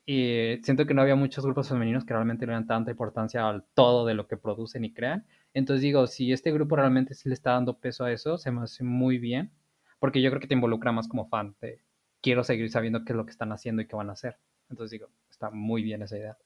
Y 0.06 0.58
siento 0.62 0.86
que 0.86 0.94
no 0.94 1.02
había 1.02 1.14
muchos 1.14 1.44
grupos 1.44 1.68
femeninos 1.68 2.04
que 2.04 2.14
realmente 2.14 2.46
le 2.46 2.52
dan 2.52 2.66
tanta 2.66 2.90
importancia 2.90 3.48
al 3.48 3.64
todo 3.74 4.06
de 4.06 4.14
lo 4.14 4.26
que 4.26 4.36
producen 4.36 4.84
y 4.84 4.92
crean. 4.92 5.26
Entonces 5.54 5.82
digo, 5.82 6.06
si 6.06 6.32
este 6.32 6.52
grupo 6.52 6.76
realmente 6.76 7.14
sí 7.14 7.28
le 7.28 7.34
está 7.34 7.52
dando 7.52 7.78
peso 7.78 8.04
a 8.04 8.12
eso, 8.12 8.38
se 8.38 8.50
me 8.50 8.62
hace 8.62 8.82
muy 8.82 9.18
bien, 9.18 9.52
porque 9.98 10.22
yo 10.22 10.30
creo 10.30 10.40
que 10.40 10.46
te 10.46 10.54
involucra 10.54 10.90
más 10.90 11.06
como 11.06 11.28
fan 11.28 11.54
de 11.60 11.82
quiero 12.22 12.44
seguir 12.44 12.70
sabiendo 12.70 13.04
qué 13.04 13.12
es 13.12 13.16
lo 13.16 13.24
que 13.24 13.32
están 13.32 13.52
haciendo 13.52 13.82
y 13.82 13.86
qué 13.86 13.96
van 13.96 14.10
a 14.10 14.14
hacer. 14.14 14.38
Entonces 14.68 14.92
digo, 14.92 15.08
está 15.30 15.50
muy 15.50 15.82
bien 15.82 16.02
esa 16.02 16.16
idea. 16.16 16.38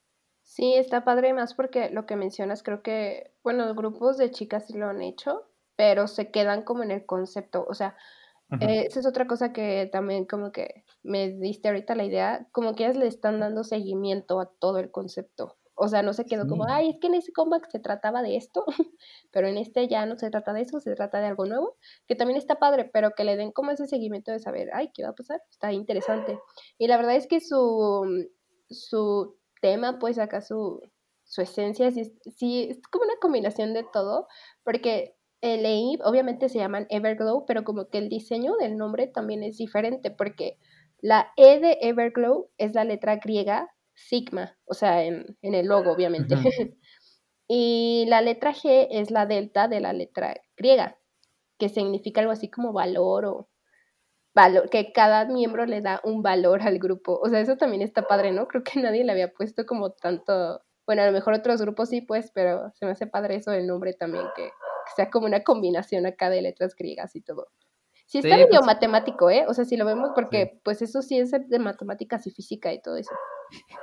Sí, 0.43 0.75
está 0.75 1.05
padre 1.05 1.33
más 1.33 1.55
porque 1.55 1.91
lo 1.91 2.07
que 2.07 2.17
mencionas, 2.17 2.63
creo 2.63 2.83
que, 2.83 3.33
bueno, 3.43 3.65
los 3.65 3.77
grupos 3.77 4.19
de 4.19 4.31
chicas 4.31 4.67
sí 4.67 4.77
lo 4.77 4.89
han 4.89 5.01
hecho, 5.01 5.49
pero 5.75 6.07
se 6.07 6.31
quedan 6.31 6.63
como 6.63 6.83
en 6.83 6.91
el 6.91 7.07
concepto, 7.07 7.65
o 7.69 7.75
sea, 7.75 7.97
Eh, 8.61 8.87
esa 8.87 9.01
es 9.01 9.07
otra 9.07 9.27
cosa 9.27 9.53
que 9.53 9.89
también 9.91 10.27
como 10.27 10.53
que 10.53 10.85
me 11.03 11.31
diste 11.31 11.69
ahorita 11.69 11.95
la 11.95 12.05
idea, 12.05 12.47
como 12.53 12.75
que 12.75 12.85
ellas 12.85 12.97
le 12.97 13.07
están 13.07 13.41
dando 13.41 13.65
seguimiento 13.65 14.41
a 14.41 14.51
todo 14.59 14.79
el 14.79 14.91
concepto. 14.91 15.57
O 15.77 15.89
sea, 15.89 16.03
no 16.03 16.13
se 16.13 16.25
quedó 16.25 16.47
como, 16.47 16.67
ay, 16.69 16.91
es 16.91 16.97
que 17.01 17.09
en 17.09 17.15
ese 17.15 17.33
comeback 17.33 17.69
se 17.69 17.81
trataba 17.81 18.23
de 18.23 18.37
esto, 18.37 18.65
pero 19.33 19.49
en 19.49 19.59
este 19.59 19.89
ya 19.89 20.07
no 20.07 20.17
se 20.17 20.31
trata 20.31 20.53
de 20.53 20.61
eso, 20.63 20.79
se 20.79 20.95
trata 20.95 21.21
de 21.21 21.27
algo 21.27 21.47
nuevo, 21.47 21.77
que 22.07 22.15
también 22.15 22.39
está 22.39 22.61
padre, 22.61 22.89
pero 22.93 23.11
que 23.11 23.25
le 23.25 23.37
den 23.37 23.51
como 23.51 23.73
ese 23.73 23.89
seguimiento 23.89 24.31
de 24.31 24.39
saber, 24.39 24.71
ay, 24.73 24.91
¿qué 24.95 25.03
va 25.03 25.11
a 25.11 25.15
pasar? 25.15 25.43
Está 25.51 25.73
interesante. 25.73 26.39
Y 26.79 26.87
la 26.87 26.97
verdad 26.97 27.17
es 27.17 27.27
que 27.27 27.41
su, 27.41 28.29
su 28.71 29.37
tema, 29.61 29.99
pues 29.99 30.19
acá 30.21 30.43
su, 30.43 30.81
su 31.25 31.43
esencia, 31.43 31.91
sí, 31.91 32.17
sí, 32.37 32.69
es 32.71 32.81
como 32.93 33.05
una 33.05 33.17
combinación 33.21 33.75
de 33.75 33.85
todo, 33.93 34.29
porque 34.63 35.17
eh, 35.45 35.59
leí, 35.59 35.99
obviamente 36.03 36.49
se 36.49 36.59
llaman 36.59 36.87
Everglow, 36.89 37.45
pero 37.47 37.65
como 37.65 37.89
que 37.89 37.99
el 37.99 38.09
diseño 38.09 38.57
del 38.57 38.79
nombre 38.79 39.07
también 39.07 39.43
es 39.43 39.59
diferente, 39.59 40.11
porque 40.11 40.59
la 41.01 41.33
E 41.37 41.61
de 41.61 41.79
Everglow 41.83 42.49
es 42.57 42.75
la 42.75 42.85
letra 42.85 43.17
griega 43.17 43.69
sigma, 43.95 44.57
o 44.65 44.75
sea, 44.75 45.05
en, 45.05 45.37
en 45.43 45.55
el 45.55 45.67
logo, 45.67 45.93
obviamente. 45.93 46.35
Y 47.47 48.07
la 48.09 48.23
letra 48.23 48.55
G 48.55 48.89
es 48.91 49.11
la 49.11 49.27
delta 49.27 49.69
de 49.69 49.79
la 49.81 49.93
letra 49.93 50.35
griega, 50.57 50.97
que 51.59 51.69
significa 51.69 52.23
algo 52.23 52.33
así 52.33 52.49
como 52.49 52.73
valor 52.73 53.27
o 53.27 53.49
valor, 54.35 54.71
que 54.71 54.93
cada 54.93 55.27
miembro 55.27 55.67
le 55.67 55.83
da 55.83 56.01
un 56.05 56.23
valor 56.23 56.63
al 56.63 56.79
grupo. 56.79 57.21
O 57.23 57.29
sea, 57.29 57.41
eso 57.41 57.57
también 57.57 57.83
está 57.83 58.07
padre, 58.07 58.33
¿no? 58.33 58.49
Creo 58.49 58.65
que 58.65 58.81
nadie 58.81 59.05
le 59.05 59.13
había 59.13 59.33
puesto 59.33 59.67
como 59.67 59.91
tanto, 59.93 60.63
bueno, 60.87 61.03
a 61.03 61.07
lo 61.07 61.13
mejor 61.13 61.35
otros 61.35 61.61
grupos 61.61 61.91
sí, 61.91 62.01
pues, 62.01 62.31
pero 62.35 62.73
se 62.75 62.87
me 62.87 62.93
hace 62.93 63.07
padre 63.07 63.37
eso 63.37 63.51
del 63.51 63.67
nombre 63.67 63.93
también, 63.93 64.25
que, 64.35 64.49
que 64.87 64.92
sea 64.97 65.11
como 65.11 65.27
una 65.27 65.42
combinación 65.42 66.07
acá 66.07 66.31
de 66.31 66.42
letras 66.42 66.75
griegas 66.77 67.14
y 67.16 67.20
todo. 67.20 67.49
Sí, 68.07 68.18
está 68.18 68.29
Sí, 68.31 68.35
medio 68.35 68.49
pues- 68.61 68.66
matemático, 68.66 69.31
¿eh? 69.31 69.44
O 69.49 69.55
sea, 69.55 69.64
si 69.64 69.77
lo 69.77 69.85
vemos, 69.87 70.11
porque 70.14 70.61
pues 70.62 70.83
eso 70.83 71.01
sí 71.03 71.18
es 71.18 71.31
de 71.31 71.59
matemáticas 71.59 72.27
y 72.27 72.31
física 72.31 72.73
y 72.73 72.81
todo 72.83 72.97
eso. 72.97 73.11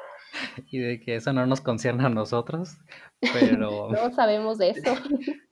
Y 0.72 0.80
de 0.80 1.00
que 1.02 1.16
eso 1.16 1.34
no 1.34 1.46
nos 1.46 1.60
concierne 1.62 2.06
a 2.06 2.10
nosotros, 2.10 2.78
pero 3.34 3.90
No 3.92 4.12
sabemos 4.14 4.58
de 4.58 4.70
eso. 4.70 4.94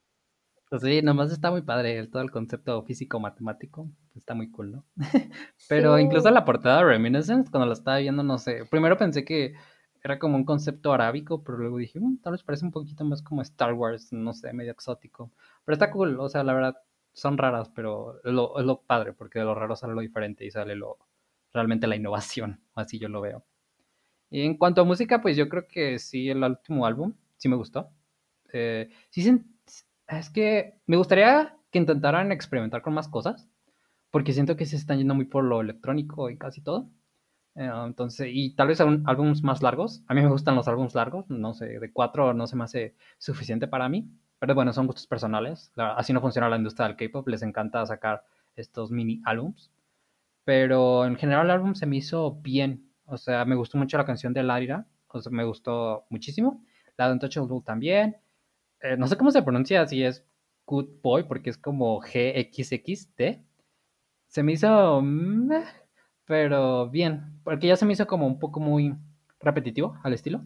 pues 0.69 0.81
sí, 0.81 1.01
nomás 1.01 1.31
está 1.31 1.51
muy 1.51 1.63
padre 1.63 1.97
el- 1.97 2.09
todo 2.09 2.21
el 2.21 2.31
concepto 2.31 2.81
físico-matemático, 2.83 3.89
está 4.15 4.35
muy 4.35 4.49
cool, 4.51 4.71
¿no? 4.71 4.85
Pero 5.67 5.97
Sí. 5.97 6.03
incluso 6.03 6.29
la 6.31 6.45
portada 6.45 6.77
de 6.79 6.85
Reminiscence, 6.85 7.51
cuando 7.51 7.67
la 7.67 7.73
estaba 7.73 7.97
viendo, 7.97 8.23
no 8.23 8.37
sé, 8.37 8.65
primero 8.71 8.97
pensé 8.97 9.25
que 9.25 9.53
era 10.03 10.19
como 10.19 10.35
un 10.37 10.45
concepto 10.45 10.93
arábico, 10.93 11.43
pero 11.43 11.57
luego 11.57 11.77
dije, 11.77 11.99
"Mm, 11.99 12.17
tal 12.19 12.33
vez 12.33 12.43
parece 12.43 12.65
un 12.65 12.71
poquito 12.71 13.03
más 13.05 13.21
como 13.21 13.41
Star 13.41 13.73
Wars, 13.73 14.11
no 14.13 14.33
sé, 14.33 14.53
medio 14.53 14.71
exótico. 14.71 15.31
Pero 15.65 15.73
está 15.73 15.91
cool, 15.91 16.19
o 16.19 16.29
sea, 16.29 16.43
la 16.43 16.53
verdad, 16.53 16.75
son 17.13 17.37
raras, 17.37 17.69
pero 17.75 18.17
es 18.23 18.33
lo, 18.33 18.57
es 18.59 18.65
lo 18.65 18.81
padre, 18.81 19.13
porque 19.13 19.39
de 19.39 19.45
lo 19.45 19.55
raro 19.55 19.75
sale 19.75 19.93
lo 19.93 20.01
diferente 20.01 20.45
y 20.45 20.51
sale 20.51 20.75
lo 20.75 20.97
realmente 21.53 21.87
la 21.87 21.95
innovación, 21.95 22.61
así 22.75 22.99
yo 22.99 23.09
lo 23.09 23.21
veo. 23.21 23.43
Y 24.29 24.41
en 24.41 24.57
cuanto 24.57 24.81
a 24.81 24.85
música, 24.85 25.21
pues 25.21 25.37
yo 25.37 25.49
creo 25.49 25.67
que 25.67 25.99
sí, 25.99 26.29
el 26.29 26.43
último 26.43 26.85
álbum, 26.85 27.13
sí 27.37 27.49
me 27.49 27.55
gustó. 27.55 27.89
Eh, 28.53 28.89
sí, 29.09 29.41
es 30.07 30.29
que 30.29 30.75
me 30.87 30.97
gustaría 30.97 31.57
que 31.71 31.79
intentaran 31.79 32.31
experimentar 32.31 32.81
con 32.81 32.93
más 32.93 33.07
cosas, 33.07 33.47
porque 34.11 34.33
siento 34.33 34.57
que 34.57 34.65
se 34.67 34.77
están 34.77 34.99
yendo 34.99 35.15
muy 35.15 35.25
por 35.25 35.43
lo 35.45 35.61
electrónico 35.61 36.29
y 36.29 36.37
casi 36.37 36.61
todo. 36.61 36.89
Eh, 37.59 37.69
entonces, 37.85 38.29
y 38.31 38.55
tal 38.55 38.69
vez 38.69 38.79
álbumes 38.79 39.43
más 39.43 39.61
largos. 39.61 40.01
A 40.07 40.13
mí 40.13 40.21
me 40.21 40.29
gustan 40.29 40.55
los 40.55 40.69
álbumes 40.69 40.95
largos, 40.95 41.29
no 41.29 41.53
sé, 41.53 41.77
de 41.79 41.91
cuatro 41.91 42.33
no 42.33 42.47
se 42.47 42.55
me 42.55 42.63
hace 42.63 42.95
suficiente 43.17 43.67
para 43.67 43.89
mí. 43.89 44.09
Pero 44.39 44.55
bueno, 44.55 44.71
son 44.71 44.87
gustos 44.87 45.05
personales. 45.07 45.69
Así 45.75 46.13
no 46.13 46.21
funciona 46.21 46.47
la 46.47 46.55
industria 46.55 46.87
del 46.87 46.95
K-pop. 46.95 47.27
Les 47.27 47.41
encanta 47.41 47.85
sacar 47.85 48.23
estos 48.55 48.91
mini 48.91 49.21
álbums. 49.25 49.71
Pero 50.45 51.05
en 51.05 51.17
general 51.17 51.47
el 51.47 51.51
álbum 51.51 51.75
se 51.75 51.85
me 51.85 51.97
hizo 51.97 52.35
bien. 52.35 52.89
O 53.05 53.17
sea, 53.17 53.43
me 53.43 53.55
gustó 53.55 53.77
mucho 53.77 53.97
la 53.97 54.05
canción 54.05 54.33
de 54.33 54.43
Larira. 54.43 54.87
O 55.09 55.19
sea, 55.21 55.29
me 55.29 55.43
gustó 55.43 56.05
muchísimo. 56.09 56.63
La 56.95 57.07
de 57.07 57.13
Untouchable 57.13 57.61
también. 57.65 58.15
Eh, 58.79 58.95
no 58.97 59.07
sé 59.07 59.17
cómo 59.17 59.31
se 59.31 59.43
pronuncia, 59.43 59.85
si 59.85 60.01
es 60.03 60.25
Good 60.65 61.01
Boy, 61.03 61.23
porque 61.23 61.49
es 61.49 61.57
como 61.57 61.99
GXXT. 61.99 63.21
Se 64.27 64.43
me 64.43 64.53
hizo... 64.53 65.03
pero 66.29 66.87
bien. 66.87 67.41
Porque 67.43 67.65
ya 67.65 67.75
se 67.75 67.87
me 67.87 67.93
hizo 67.93 68.05
como 68.05 68.27
un 68.27 68.37
poco 68.37 68.59
muy 68.59 68.93
repetitivo 69.39 69.97
al 70.03 70.13
estilo. 70.13 70.41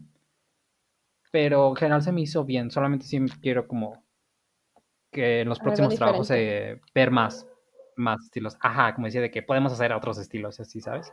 Pero 1.30 1.68
en 1.68 1.76
general 1.76 2.02
se 2.02 2.14
me 2.14 2.22
hizo 2.22 2.46
bien. 2.46 2.72
Solamente 2.72 3.06
sí 3.06 3.20
quiero 3.42 3.68
como 3.68 4.02
que 5.12 5.42
en 5.42 5.50
los 5.50 5.60
Algo 5.60 5.66
próximos 5.66 5.96
trabajos 5.96 6.32
eh, 6.32 6.80
ver 6.96 7.12
más, 7.12 7.46
más 7.98 8.24
estilos. 8.24 8.56
Ajá, 8.62 8.96
como 8.96 9.08
decía, 9.08 9.20
de 9.20 9.30
que 9.30 9.44
podemos 9.44 9.74
hacer 9.74 9.92
otros 9.92 10.18
estilos, 10.20 10.58
así, 10.62 10.80
¿sabes? 10.80 11.12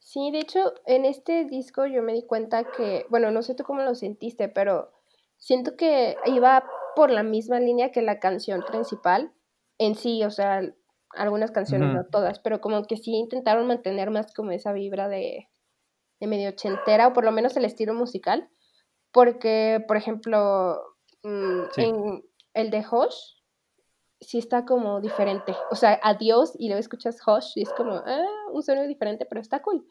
Sí, 0.00 0.32
de 0.32 0.40
hecho, 0.40 0.74
en 0.86 1.04
este 1.04 1.44
disco 1.44 1.86
yo 1.86 2.02
me 2.02 2.12
di 2.12 2.26
cuenta 2.26 2.64
que, 2.64 3.06
bueno, 3.10 3.30
no 3.30 3.42
sé 3.42 3.54
tú 3.54 3.62
cómo 3.62 3.82
lo 3.82 3.94
sentiste, 3.94 4.48
pero 4.48 4.90
siento 5.36 5.76
que 5.76 6.16
iba 6.26 6.64
por 6.96 7.12
la 7.12 7.22
misma 7.22 7.60
línea 7.60 7.92
que 7.92 8.02
la 8.02 8.18
canción 8.18 8.64
principal 8.66 9.32
en 9.78 9.94
sí, 9.94 10.24
o 10.24 10.30
sea, 10.32 10.62
algunas 11.14 11.50
canciones, 11.50 11.92
no 11.92 12.04
todas, 12.06 12.38
pero 12.40 12.60
como 12.60 12.84
que 12.84 12.96
sí 12.96 13.12
intentaron 13.12 13.66
mantener 13.66 14.10
más 14.10 14.32
como 14.34 14.50
esa 14.50 14.72
vibra 14.72 15.08
de, 15.08 15.48
de 16.20 16.26
medio 16.26 16.50
ochentera, 16.50 17.08
o 17.08 17.12
por 17.12 17.24
lo 17.24 17.32
menos 17.32 17.56
el 17.56 17.64
estilo 17.64 17.94
musical, 17.94 18.48
porque, 19.12 19.84
por 19.86 19.96
ejemplo, 19.96 20.76
mm, 21.22 21.62
Sí. 21.72 21.82
en 21.82 22.22
el 22.54 22.70
de 22.70 22.84
Hush, 22.90 23.38
sí 24.20 24.38
está 24.38 24.64
como 24.64 25.00
diferente. 25.00 25.54
O 25.70 25.76
sea, 25.76 25.98
adiós 26.02 26.52
y 26.58 26.66
luego 26.66 26.80
escuchas 26.80 27.18
Hush 27.26 27.52
y 27.56 27.62
es 27.62 27.72
como 27.72 27.92
ah, 27.94 28.26
un 28.52 28.62
sonido 28.62 28.86
diferente, 28.86 29.26
pero 29.26 29.40
está 29.40 29.62
cool. 29.62 29.86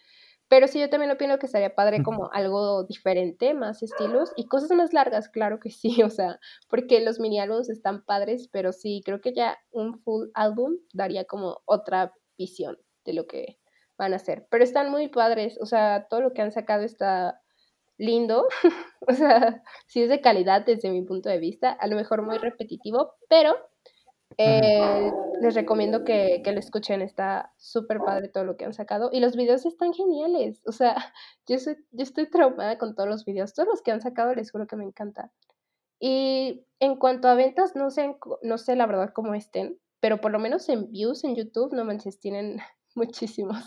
Pero 0.50 0.68
sí, 0.68 0.80
yo 0.80 0.90
también 0.90 1.12
opino 1.12 1.38
que 1.40 1.46
estaría 1.46 1.76
padre 1.76 2.02
como 2.04 2.30
algo 2.32 2.84
diferente, 2.86 3.54
más 3.54 3.84
estilos 3.84 4.32
y 4.38 4.48
cosas 4.48 4.72
más 4.72 4.94
largas, 4.94 5.28
claro 5.28 5.60
que 5.60 5.72
sí, 5.72 5.90
o 6.04 6.10
sea, 6.10 6.40
porque 6.70 7.02
los 7.02 7.20
mini 7.20 7.40
álbumes 7.40 7.70
están 7.70 8.04
padres, 8.06 8.48
pero 8.52 8.72
sí, 8.72 9.02
creo 9.04 9.20
que 9.22 9.34
ya 9.34 9.58
un 9.72 10.00
full 10.00 10.30
álbum 10.34 10.78
daría 10.94 11.26
como 11.26 11.62
otra 11.66 12.14
visión 12.38 12.78
de 13.06 13.14
lo 13.14 13.28
que 13.28 13.60
van 13.98 14.14
a 14.14 14.18
hacer. 14.18 14.48
Pero 14.50 14.64
están 14.64 14.90
muy 14.92 15.10
padres, 15.10 15.58
o 15.60 15.66
sea, 15.66 16.08
todo 16.10 16.22
lo 16.22 16.34
que 16.34 16.42
han 16.42 16.52
sacado 16.52 16.84
está 16.84 17.42
lindo, 17.98 18.48
o 19.08 19.14
sea, 19.14 19.64
sí 19.88 20.04
es 20.04 20.10
de 20.10 20.22
calidad 20.22 20.66
desde 20.66 20.92
mi 20.92 21.02
punto 21.02 21.30
de 21.30 21.40
vista, 21.40 21.72
a 21.72 21.88
lo 21.88 21.96
mejor 21.96 22.22
muy 22.22 22.38
repetitivo, 22.38 23.16
pero 23.28 23.58
eh, 24.38 25.12
les 25.42 25.56
recomiendo 25.56 26.04
que, 26.04 26.42
que 26.44 26.52
lo 26.52 26.60
escuchen, 26.60 27.02
está 27.02 27.54
súper 27.58 28.00
padre 28.00 28.30
todo 28.30 28.44
lo 28.44 28.56
que 28.56 28.66
han 28.66 28.74
sacado 28.74 29.10
y 29.12 29.20
los 29.20 29.36
videos 29.36 29.66
están 29.66 29.94
geniales, 29.94 30.62
o 30.66 30.72
sea, 30.72 30.96
yo, 31.48 31.58
soy, 31.60 31.78
yo 31.92 32.04
estoy 32.04 32.30
traumada 32.30 32.78
con 32.78 32.96
todos 32.96 33.10
los 33.10 33.26
videos, 33.26 33.54
todos 33.54 33.68
los 33.70 33.82
que 33.82 33.92
han 33.92 34.02
sacado 34.02 34.34
les 34.34 34.52
juro 34.52 34.68
que 34.68 34.76
me 34.76 34.86
encanta. 34.86 35.32
Y 36.00 36.66
en 36.80 36.98
cuanto 36.98 37.28
a 37.28 37.34
ventas, 37.34 37.76
no 37.76 37.90
sé, 37.90 38.16
no 38.44 38.58
sé 38.58 38.76
la 38.76 38.86
verdad 38.86 39.12
cómo 39.14 39.34
estén, 39.34 39.80
pero 40.00 40.22
por 40.22 40.32
lo 40.32 40.40
menos 40.40 40.70
en 40.70 40.92
views 40.92 41.24
en 41.24 41.36
YouTube, 41.36 41.74
no 41.74 41.86
manches, 41.86 42.20
tienen 42.20 42.60
muchísimos. 42.96 43.66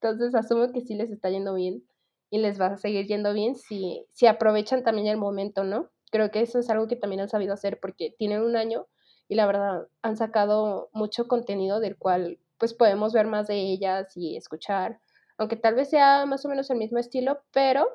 Entonces 0.00 0.34
asumo 0.34 0.70
que 0.72 0.82
sí 0.82 0.94
les 0.94 1.10
está 1.10 1.30
yendo 1.30 1.54
bien 1.54 1.82
y 2.30 2.38
les 2.38 2.60
va 2.60 2.66
a 2.66 2.76
seguir 2.76 3.06
yendo 3.06 3.32
bien 3.32 3.54
si, 3.54 4.06
si 4.12 4.26
aprovechan 4.26 4.82
también 4.82 5.06
el 5.06 5.16
momento, 5.16 5.64
¿no? 5.64 5.90
Creo 6.10 6.30
que 6.30 6.40
eso 6.40 6.58
es 6.58 6.68
algo 6.68 6.86
que 6.86 6.96
también 6.96 7.20
han 7.20 7.28
sabido 7.28 7.54
hacer 7.54 7.80
porque 7.80 8.14
tienen 8.18 8.42
un 8.42 8.56
año 8.56 8.86
y 9.28 9.34
la 9.34 9.46
verdad 9.46 9.88
han 10.02 10.16
sacado 10.16 10.90
mucho 10.92 11.26
contenido 11.28 11.80
del 11.80 11.96
cual 11.96 12.38
pues 12.58 12.74
podemos 12.74 13.12
ver 13.12 13.26
más 13.26 13.46
de 13.48 13.56
ellas 13.56 14.16
y 14.16 14.36
escuchar, 14.36 15.00
aunque 15.38 15.56
tal 15.56 15.74
vez 15.74 15.90
sea 15.90 16.26
más 16.26 16.44
o 16.44 16.48
menos 16.48 16.70
el 16.70 16.78
mismo 16.78 16.98
estilo, 16.98 17.40
pero 17.52 17.86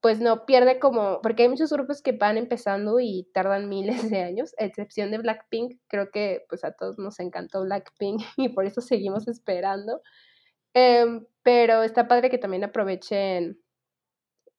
pues 0.00 0.20
no 0.20 0.44
pierde 0.44 0.78
como, 0.78 1.20
porque 1.22 1.44
hay 1.44 1.48
muchos 1.48 1.72
grupos 1.72 2.02
que 2.02 2.12
van 2.12 2.36
empezando 2.36 3.00
y 3.00 3.26
tardan 3.32 3.68
miles 3.70 4.10
de 4.10 4.20
años, 4.20 4.54
a 4.58 4.64
excepción 4.64 5.10
de 5.10 5.18
Blackpink, 5.18 5.78
creo 5.88 6.10
que 6.10 6.44
pues 6.48 6.62
a 6.64 6.72
todos 6.72 6.98
nos 6.98 7.18
encantó 7.20 7.62
Blackpink 7.62 8.20
y 8.36 8.50
por 8.50 8.66
eso 8.66 8.80
seguimos 8.82 9.28
esperando. 9.28 10.02
Em, 10.74 11.24
pero 11.42 11.82
está 11.82 12.08
padre 12.08 12.30
que 12.30 12.38
también 12.38 12.64
aprovechen 12.64 13.58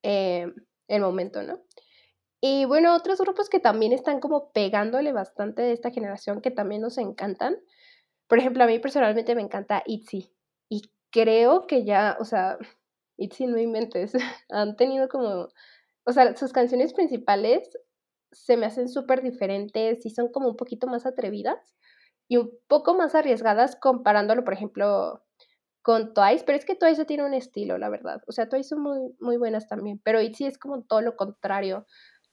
em, 0.02 0.54
el 0.88 1.00
momento, 1.00 1.42
¿no? 1.42 1.60
Y 2.48 2.64
bueno, 2.64 2.94
otros 2.94 3.20
grupos 3.20 3.48
que 3.48 3.58
también 3.58 3.92
están 3.92 4.20
como 4.20 4.52
pegándole 4.52 5.12
bastante 5.12 5.62
de 5.62 5.72
esta 5.72 5.90
generación 5.90 6.40
que 6.40 6.52
también 6.52 6.80
nos 6.80 6.96
encantan. 6.96 7.56
Por 8.28 8.38
ejemplo, 8.38 8.62
a 8.62 8.68
mí 8.68 8.78
personalmente 8.78 9.34
me 9.34 9.42
encanta 9.42 9.82
ITZY. 9.84 10.32
Y 10.68 10.82
creo 11.10 11.66
que 11.66 11.84
ya, 11.84 12.16
o 12.20 12.24
sea, 12.24 12.56
ITZY 13.16 13.48
no 13.48 13.58
inventes. 13.58 14.12
Han 14.50 14.76
tenido 14.76 15.08
como, 15.08 15.48
o 16.04 16.12
sea, 16.12 16.36
sus 16.36 16.52
canciones 16.52 16.94
principales 16.94 17.68
se 18.30 18.56
me 18.56 18.66
hacen 18.66 18.88
súper 18.88 19.22
diferentes 19.22 20.06
y 20.06 20.10
son 20.10 20.30
como 20.30 20.50
un 20.50 20.56
poquito 20.56 20.86
más 20.86 21.04
atrevidas 21.04 21.74
y 22.28 22.36
un 22.36 22.52
poco 22.68 22.94
más 22.94 23.16
arriesgadas 23.16 23.74
comparándolo, 23.74 24.44
por 24.44 24.54
ejemplo, 24.54 25.20
con 25.82 26.14
Twice, 26.14 26.44
pero 26.44 26.58
es 26.58 26.64
que 26.64 26.76
Twice 26.76 26.96
ya 26.96 27.04
tiene 27.06 27.24
un 27.24 27.34
estilo, 27.34 27.76
la 27.76 27.88
verdad. 27.88 28.22
O 28.28 28.32
sea, 28.32 28.48
Twice 28.48 28.68
son 28.68 28.82
muy, 28.82 29.16
muy 29.18 29.36
buenas 29.36 29.66
también, 29.66 30.00
pero 30.04 30.20
ITZY 30.20 30.46
es 30.46 30.58
como 30.58 30.82
todo 30.82 31.00
lo 31.00 31.16
contrario. 31.16 31.86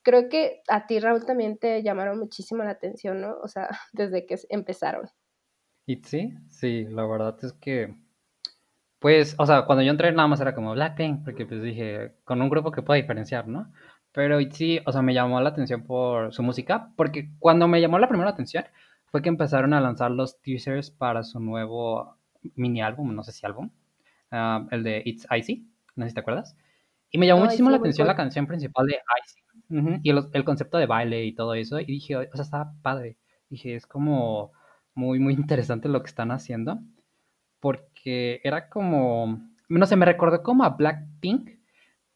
Creo 0.04 0.28
que 0.28 0.60
a 0.68 0.86
ti, 0.86 1.00
Raúl, 1.00 1.24
también 1.24 1.56
te 1.56 1.82
llamaron 1.82 2.18
muchísimo 2.18 2.62
la 2.62 2.70
atención, 2.70 3.22
¿no? 3.22 3.38
O 3.42 3.48
sea, 3.48 3.68
desde 3.92 4.26
que 4.26 4.36
empezaron. 4.50 5.08
¿Y 5.86 5.96
sí? 5.96 6.34
Sí, 6.48 6.84
la 6.84 7.06
verdad 7.06 7.36
es 7.42 7.52
que, 7.54 7.94
pues, 8.98 9.34
o 9.38 9.46
sea, 9.46 9.64
cuando 9.64 9.82
yo 9.82 9.90
entré 9.90 10.12
nada 10.12 10.28
más 10.28 10.40
era 10.40 10.54
como 10.54 10.72
Blackpink, 10.72 11.24
porque 11.24 11.46
pues 11.46 11.62
dije, 11.62 12.14
con 12.24 12.40
un 12.40 12.50
grupo 12.50 12.70
que 12.70 12.82
pueda 12.82 13.00
diferenciar, 13.00 13.48
¿no? 13.48 13.72
Pero 14.12 14.38
sí, 14.50 14.80
o 14.86 14.92
sea, 14.92 15.02
me 15.02 15.14
llamó 15.14 15.40
la 15.40 15.50
atención 15.50 15.84
por 15.84 16.32
su 16.32 16.42
música, 16.42 16.92
porque 16.96 17.30
cuando 17.38 17.66
me 17.66 17.80
llamó 17.80 17.98
la 17.98 18.08
primera 18.08 18.30
atención 18.30 18.64
fue 19.06 19.22
que 19.22 19.28
empezaron 19.28 19.74
a 19.74 19.80
lanzar 19.80 20.10
los 20.10 20.40
teasers 20.40 20.90
para 20.90 21.22
su 21.22 21.40
nuevo 21.40 22.16
mini 22.54 22.82
álbum, 22.82 23.14
no 23.14 23.24
sé 23.24 23.32
si 23.32 23.44
álbum, 23.46 23.70
ah, 24.30 24.66
el 24.70 24.84
de 24.84 25.02
It's 25.04 25.26
Icy, 25.30 25.66
no 25.96 26.04
sé 26.04 26.10
si 26.10 26.14
te 26.14 26.20
acuerdas. 26.20 26.56
Y 27.10 27.18
me 27.18 27.26
llamó 27.26 27.44
muchísimo 27.44 27.70
la 27.70 27.76
atención 27.78 28.06
la 28.06 28.16
canción 28.16 28.46
principal 28.46 28.86
de 28.86 28.94
Icy. 28.94 29.43
Ujú, 29.70 30.00
Y 30.02 30.10
el, 30.10 30.28
el 30.32 30.44
concepto 30.44 30.78
de 30.78 30.86
baile 30.86 31.24
y 31.24 31.34
todo 31.34 31.54
eso. 31.54 31.80
Y 31.80 31.84
dije, 31.86 32.16
o 32.16 32.22
sea, 32.34 32.42
está 32.42 32.72
padre. 32.82 33.16
Dije, 33.50 33.74
es 33.76 33.86
como 33.86 34.52
muy, 34.94 35.18
muy 35.18 35.34
interesante 35.34 35.88
lo 35.88 36.02
que 36.02 36.08
están 36.08 36.30
haciendo. 36.30 36.80
Porque 37.60 38.40
era 38.44 38.68
como, 38.68 39.40
no 39.68 39.86
sé, 39.86 39.96
me 39.96 40.06
recordó 40.06 40.42
como 40.42 40.64
a 40.64 40.70
Blackpink, 40.70 41.50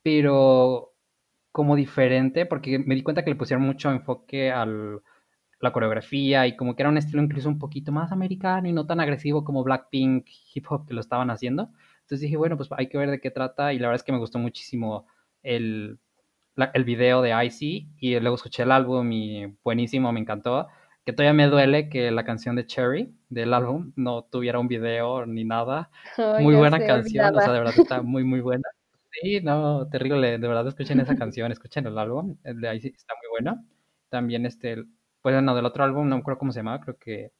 pero 0.03 0.95
como 1.53 1.77
diferente, 1.77 2.47
porque 2.47 2.79
me 2.81 2.95
di 2.97 3.03
cuenta 3.03 3.25
que 3.25 3.31
le 3.31 3.37
pusieron 3.37 3.67
mucho 3.67 3.91
enfoque 3.91 4.53
a 4.53 4.67
la 5.61 5.73
coreografía 5.73 6.47
y 6.47 6.57
como 6.57 6.77
que 6.77 6.83
era 6.83 6.91
un 6.91 6.99
estilo 6.99 7.23
incluso 7.23 7.49
un 7.49 7.59
poquito 7.59 7.91
más 7.93 8.13
americano 8.13 8.69
y 8.69 8.73
no 8.73 8.87
tan 8.87 9.01
agresivo 9.01 9.45
como 9.45 9.65
Blackpink 9.65 10.27
hip 10.55 10.67
hop 10.71 10.87
que 10.87 10.95
lo 10.95 11.01
estaban 11.01 11.31
haciendo. 11.31 11.71
Entonces 12.03 12.21
dije, 12.21 12.37
bueno, 12.37 12.57
pues 12.57 12.69
hay 12.73 12.89
que 12.89 12.99
ver 12.99 13.11
de 13.11 13.21
qué 13.21 13.31
trata 13.31 13.73
y 13.73 13.79
la 13.79 13.89
verdad 13.89 13.97
es 14.01 14.05
que 14.05 14.13
me 14.13 14.19
gustó 14.19 14.39
muchísimo 14.39 15.07
el, 15.43 15.99
la- 16.59 16.71
el 16.75 16.85
video 16.85 17.23
de 17.23 17.33
Icy 17.47 17.89
y 18.01 18.19
luego 18.21 18.37
escuché 18.37 18.65
el 18.65 18.73
álbum 18.73 19.11
y 19.13 19.47
buenísimo, 19.65 20.13
me 20.13 20.21
encantó. 20.21 20.69
Que 21.05 21.13
todavía 21.13 21.33
me 21.33 21.47
duele 21.47 21.89
que 21.89 22.11
la 22.11 22.25
canción 22.25 22.57
de 22.57 22.67
Cherry 22.67 23.15
del 23.31 23.55
álbum 23.55 23.93
no 23.97 24.23
tuviera 24.25 24.59
un 24.59 24.69
video 24.69 25.25
ni 25.25 25.45
nada. 25.45 25.91
Muy 26.39 26.55
buena 26.57 26.79
canción, 26.85 27.35
o 27.35 27.41
sea, 27.41 27.53
de 27.53 27.59
verdad 27.61 27.75
está 27.79 28.03
muy, 28.03 28.25
muy 28.25 28.41
buena. 28.41 28.65
Sí, 29.23 29.41
no, 29.41 29.89
terrible, 29.89 30.39
de 30.39 30.49
verdad 30.49 30.67
escuchen 30.69 31.01
esa 31.01 31.15
canción, 31.17 31.51
escuchen 31.53 31.87
el 31.87 31.97
álbum, 31.99 32.37
el 32.45 32.61
de 32.61 32.77
Icy 32.77 32.89
está 32.89 33.15
muy 33.15 33.31
bueno. 33.31 33.65
También 34.11 34.45
este, 34.47 34.85
pues 35.23 35.43
no, 35.43 35.55
del 35.55 35.65
otro 35.65 35.85
álbum 35.85 36.09
no 36.09 36.17
me 36.17 36.21
acuerdo 36.21 36.39
cómo 36.39 36.53
se 36.53 36.59
llamaba, 36.61 36.81
creo 36.81 36.97
que 36.99 37.33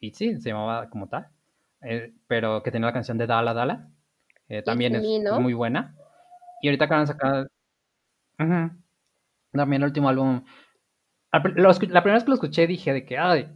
Itzy 0.00 0.40
se 0.40 0.50
llamaba 0.50 0.88
como 0.90 1.08
tal, 1.08 1.28
eh, 1.82 2.12
pero 2.26 2.62
que 2.62 2.70
tenía 2.70 2.86
la 2.86 2.92
canción 2.92 3.18
de 3.18 3.26
Dala 3.26 3.54
Dala, 3.54 3.88
eh, 4.48 4.62
también 4.62 4.94
It's 4.96 5.04
es, 5.04 5.10
Me, 5.10 5.16
es 5.16 5.22
¿no? 5.32 5.40
muy 5.40 5.54
buena. 5.54 5.94
Y 6.62 6.68
ahorita 6.68 6.86
acaban 6.86 7.04
de 7.04 7.12
sacar, 7.12 7.48
También 8.38 9.82
el 9.82 9.88
último 9.88 10.08
álbum. 10.08 10.44
La 11.32 11.42
primera 11.42 12.14
vez 12.14 12.24
que 12.24 12.30
lo 12.30 12.34
escuché 12.34 12.66
dije 12.66 12.92
de 12.92 13.04
que, 13.04 13.18
ay, 13.18 13.48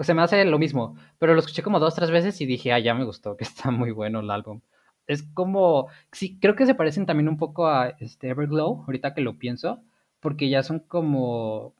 se 0.00 0.14
me 0.14 0.22
hace 0.22 0.44
lo 0.44 0.58
mismo, 0.58 0.96
pero 1.18 1.34
lo 1.34 1.40
escuché 1.40 1.62
como 1.62 1.78
dos, 1.78 1.94
tres 1.94 2.10
veces 2.10 2.40
y 2.40 2.46
dije, 2.46 2.72
ah, 2.72 2.78
ya 2.78 2.94
me 2.94 3.04
gustó, 3.04 3.36
que 3.36 3.44
está 3.44 3.70
muy 3.70 3.92
bueno 3.92 4.20
el 4.20 4.30
álbum. 4.30 4.60
Es 5.06 5.22
como, 5.22 5.88
sí, 6.12 6.38
creo 6.40 6.54
que 6.54 6.66
se 6.66 6.74
parecen 6.74 7.06
también 7.06 7.28
un 7.28 7.36
poco 7.36 7.68
a 7.68 7.88
este 8.00 8.28
Everglow, 8.28 8.84
ahorita 8.86 9.14
que 9.14 9.20
lo 9.20 9.38
pienso, 9.38 9.82
porque 10.20 10.48
ya 10.48 10.62
son 10.62 10.80
como, 10.80 11.74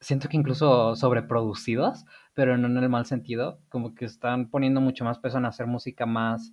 siento 0.00 0.28
que 0.28 0.36
incluso 0.36 0.94
sobreproducidos, 0.96 2.04
pero 2.34 2.56
no 2.58 2.66
en 2.68 2.76
el 2.76 2.88
mal 2.88 3.06
sentido, 3.06 3.60
como 3.68 3.94
que 3.94 4.04
están 4.04 4.50
poniendo 4.50 4.80
mucho 4.80 5.04
más 5.04 5.18
peso 5.18 5.38
en 5.38 5.46
hacer 5.46 5.66
música 5.66 6.06
más, 6.06 6.52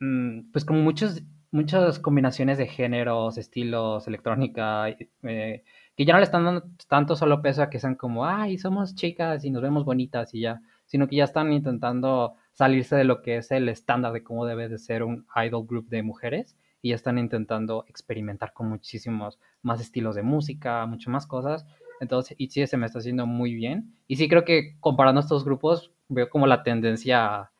mm, 0.00 0.50
pues 0.52 0.64
como 0.64 0.80
muchos, 0.80 1.22
muchas 1.54 2.00
combinaciones 2.00 2.58
de 2.58 2.66
géneros, 2.66 3.38
estilos, 3.38 4.08
electrónica, 4.08 4.88
eh, 4.88 5.62
que 5.96 6.04
ya 6.04 6.12
no 6.12 6.18
le 6.18 6.24
están 6.24 6.44
dando 6.44 6.64
tanto 6.88 7.14
solo 7.14 7.42
peso 7.42 7.62
a 7.62 7.70
que 7.70 7.78
sean 7.78 7.94
como, 7.94 8.26
ay, 8.26 8.58
somos 8.58 8.96
chicas 8.96 9.44
y 9.44 9.50
nos 9.50 9.62
vemos 9.62 9.84
bonitas 9.84 10.34
y 10.34 10.40
ya, 10.40 10.60
sino 10.84 11.06
que 11.06 11.14
ya 11.14 11.24
están 11.24 11.52
intentando 11.52 12.34
salirse 12.54 12.96
de 12.96 13.04
lo 13.04 13.22
que 13.22 13.36
es 13.36 13.52
el 13.52 13.68
estándar 13.68 14.12
de 14.12 14.24
cómo 14.24 14.46
debe 14.46 14.68
de 14.68 14.78
ser 14.78 15.04
un 15.04 15.26
idol 15.36 15.64
group 15.64 15.88
de 15.88 16.02
mujeres 16.02 16.58
y 16.82 16.88
ya 16.88 16.96
están 16.96 17.18
intentando 17.18 17.84
experimentar 17.88 18.52
con 18.52 18.68
muchísimos 18.68 19.38
más 19.62 19.80
estilos 19.80 20.16
de 20.16 20.22
música, 20.24 20.84
muchas 20.86 21.12
más 21.12 21.26
cosas. 21.28 21.64
Entonces, 22.00 22.34
y 22.36 22.48
sí, 22.48 22.66
se 22.66 22.76
me 22.76 22.86
está 22.86 22.98
haciendo 22.98 23.26
muy 23.26 23.54
bien. 23.54 23.94
Y 24.08 24.16
sí 24.16 24.28
creo 24.28 24.44
que 24.44 24.76
comparando 24.80 25.20
estos 25.20 25.44
grupos, 25.44 25.92
veo 26.08 26.28
como 26.28 26.48
la 26.48 26.64
tendencia 26.64 27.52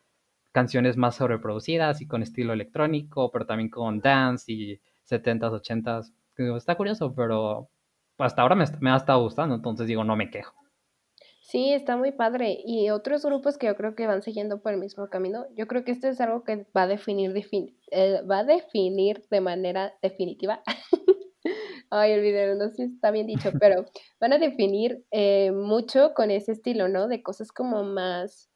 canciones 0.55 0.97
más 0.97 1.17
sobreproducidas 1.17 2.01
y 2.01 2.07
con 2.07 2.23
estilo 2.23 2.53
electrónico, 2.53 3.33
pero 3.33 3.45
también 3.45 3.69
con 3.71 4.01
dance 4.01 4.51
y 4.51 4.81
70s, 5.11 5.61
80s. 5.61 6.13
Está 6.57 6.77
curioso, 6.77 7.13
pero 7.13 7.69
hasta 8.19 8.43
ahora 8.43 8.55
me, 8.55 8.65
me 8.81 8.91
ha 8.91 8.97
estado 8.97 9.21
gustando, 9.21 9.57
entonces 9.57 9.89
digo, 9.89 10.05
no 10.05 10.15
me 10.15 10.31
quejo. 10.31 10.55
Sí, 11.41 11.73
está 11.73 11.97
muy 11.97 12.13
padre. 12.13 12.57
Y 12.65 12.91
otros 12.91 13.25
grupos 13.25 13.59
que 13.59 13.67
yo 13.67 13.77
creo 13.77 13.97
que 13.97 14.07
van 14.07 14.23
siguiendo 14.23 14.63
por 14.63 14.73
el 14.73 14.79
mismo 14.79 15.09
camino, 15.09 15.45
yo 15.57 15.67
creo 15.67 15.85
que 15.85 15.91
esto 15.91 16.07
es 16.07 16.21
algo 16.21 16.45
que 16.45 16.67
va 16.75 16.83
a 16.83 16.87
definir, 16.87 17.35
eh, 17.91 18.23
va 18.23 18.39
a 18.39 18.45
definir 18.45 19.25
de 19.31 19.41
manera 19.41 19.93
definitiva. 20.03 20.63
Ay, 21.91 22.13
el 22.13 22.21
video 22.23 22.55
no 22.55 22.69
sé 22.69 22.77
si 22.77 22.95
está 22.95 23.11
bien 23.11 23.27
dicho, 23.27 23.51
pero 23.61 23.87
van 24.21 24.33
a 24.33 24.39
definir 24.39 25.05
eh, 25.11 25.51
mucho 25.51 26.15
con 26.15 26.31
ese 26.31 26.53
estilo, 26.53 26.89
¿no? 26.89 27.09
De 27.09 27.23
cosas 27.23 27.51
como 27.51 27.83
más, 27.83 28.51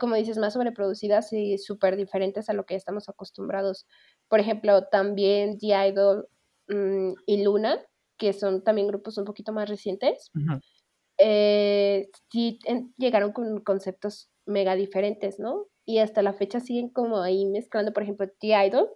como 0.00 0.14
dices, 0.14 0.38
más 0.38 0.54
sobreproducidas 0.54 1.32
y 1.32 1.58
súper 1.58 1.96
diferentes 1.96 2.48
a 2.48 2.52
lo 2.54 2.66
que 2.66 2.74
estamos 2.74 3.08
acostumbrados. 3.08 3.86
Por 4.28 4.40
ejemplo, 4.40 4.84
también 4.84 5.58
The 5.58 5.88
Idol 5.88 6.28
mm, 6.68 7.12
y 7.26 7.42
Luna 7.42 7.80
que 8.16 8.32
son 8.32 8.62
también 8.62 8.88
grupos 8.88 9.18
un 9.18 9.24
poquito 9.24 9.52
más 9.52 9.68
recientes, 9.68 10.30
eh, 11.18 12.08
sí 12.30 12.58
llegaron 12.96 13.32
con 13.32 13.60
conceptos 13.60 14.30
mega 14.44 14.74
diferentes, 14.74 15.38
¿no? 15.38 15.66
Y 15.84 15.98
hasta 15.98 16.22
la 16.22 16.32
fecha 16.32 16.60
siguen 16.60 16.88
como 16.90 17.20
ahí 17.20 17.46
mezclando, 17.46 17.92
por 17.92 18.02
ejemplo, 18.02 18.26
The 18.40 18.66
Idol, 18.66 18.88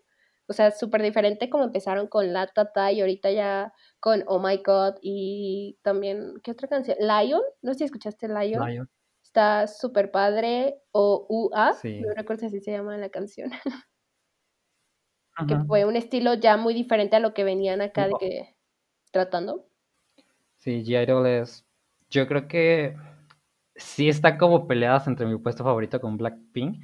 o 0.47 0.53
sea, 0.53 0.73
súper 0.73 1.03
diferente 1.03 1.49
como 1.49 1.65
empezaron 1.65 2.09
con 2.09 2.33
La 2.33 2.49
Tata 2.49 2.91
y 2.91 3.01
ahorita 3.01 3.31
ya 3.31 3.73
con 4.01 4.25
Oh 4.27 4.41
My 4.41 4.57
God 4.65 4.95
y 5.01 5.79
también, 5.83 6.35
¿qué 6.43 6.51
otra 6.51 6.69
canción? 6.69 6.97
Lion, 6.99 7.43
no 7.63 7.73
sé 7.73 7.79
si 7.79 7.85
escuchaste 7.85 8.27
Lion. 8.27 8.67
Lion. 8.67 8.91
Está 9.31 9.69
súper 9.69 10.11
padre, 10.11 10.83
o 10.91 11.25
UA, 11.29 11.77
no 11.85 12.15
recuerdo 12.17 12.41
si 12.41 12.47
así 12.47 12.61
se 12.61 12.73
llama 12.73 12.97
la 12.97 13.11
canción. 13.11 13.53
que 15.47 15.57
fue 15.69 15.85
un 15.85 15.95
estilo 15.95 16.35
ya 16.35 16.57
muy 16.57 16.75
diferente 16.75 17.15
a 17.15 17.21
lo 17.21 17.33
que 17.33 17.45
venían 17.45 17.81
acá 17.81 18.09
de 18.09 18.15
que 18.19 18.57
tratando. 19.13 19.69
Sí, 20.57 20.83
G-Idol 20.83 21.29
es. 21.29 21.65
Yo 22.09 22.27
creo 22.27 22.49
que 22.49 22.97
sí 23.77 24.09
están 24.09 24.37
como 24.37 24.67
peleadas 24.67 25.07
entre 25.07 25.27
mi 25.27 25.39
puesto 25.39 25.63
favorito 25.63 26.01
con 26.01 26.17
Blackpink. 26.17 26.83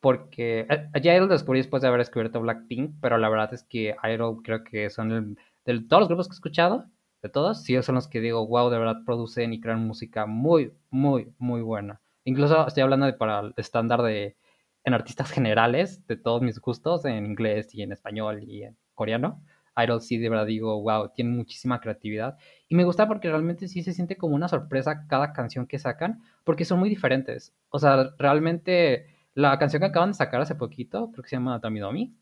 Porque 0.00 0.66
a 0.68 0.98
G-Idol 0.98 1.28
descubrí 1.28 1.60
después 1.60 1.82
de 1.82 1.88
haber 1.88 2.00
descubierto 2.00 2.40
Blackpink, 2.40 2.96
pero 3.00 3.18
la 3.18 3.28
verdad 3.28 3.54
es 3.54 3.62
que 3.62 3.94
Idol 4.02 4.42
creo 4.42 4.64
que 4.64 4.90
son 4.90 5.36
de 5.64 5.80
todos 5.82 6.00
los 6.00 6.08
grupos 6.08 6.26
que 6.26 6.32
he 6.32 6.38
escuchado, 6.38 6.86
de 7.22 7.28
todos, 7.28 7.62
sí 7.62 7.80
son 7.82 7.96
los 7.96 8.08
que 8.08 8.20
digo, 8.20 8.46
wow, 8.46 8.70
de 8.70 8.78
verdad 8.78 9.02
producen 9.04 9.52
y 9.52 9.60
crean 9.60 9.86
música 9.86 10.26
muy, 10.26 10.72
muy, 10.90 11.32
muy 11.38 11.62
buena. 11.62 12.00
Incluso 12.24 12.66
estoy 12.66 12.82
hablando 12.82 13.06
de 13.06 13.14
para 13.14 13.40
el 13.40 13.54
estándar 13.56 14.02
de 14.02 14.36
en 14.84 14.94
artistas 14.94 15.30
generales, 15.30 16.06
de 16.06 16.16
todos 16.16 16.42
mis 16.42 16.60
gustos, 16.60 17.04
en 17.04 17.26
inglés 17.26 17.74
y 17.74 17.82
en 17.82 17.92
español 17.92 18.42
y 18.42 18.62
en 18.64 18.76
coreano. 18.94 19.42
Idol 19.76 20.00
sí 20.00 20.18
de 20.18 20.28
verdad 20.28 20.46
digo, 20.46 20.80
wow, 20.82 21.10
tiene 21.14 21.30
muchísima 21.30 21.80
creatividad. 21.80 22.36
Y 22.68 22.74
me 22.74 22.84
gusta 22.84 23.06
porque 23.06 23.28
realmente 23.28 23.68
sí 23.68 23.82
se 23.82 23.92
siente 23.92 24.16
como 24.16 24.34
una 24.34 24.48
sorpresa 24.48 25.06
cada 25.06 25.32
canción 25.32 25.66
que 25.66 25.78
sacan, 25.78 26.22
porque 26.44 26.64
son 26.64 26.80
muy 26.80 26.88
diferentes. 26.88 27.54
O 27.70 27.78
sea, 27.78 28.10
realmente 28.18 29.06
la 29.34 29.58
canción 29.58 29.80
que 29.80 29.86
acaban 29.86 30.10
de 30.10 30.14
sacar 30.14 30.40
hace 30.40 30.54
poquito, 30.54 31.10
creo 31.12 31.22
que 31.22 31.30
se 31.30 31.36
llama 31.36 31.60
Tamidomi. 31.60 32.16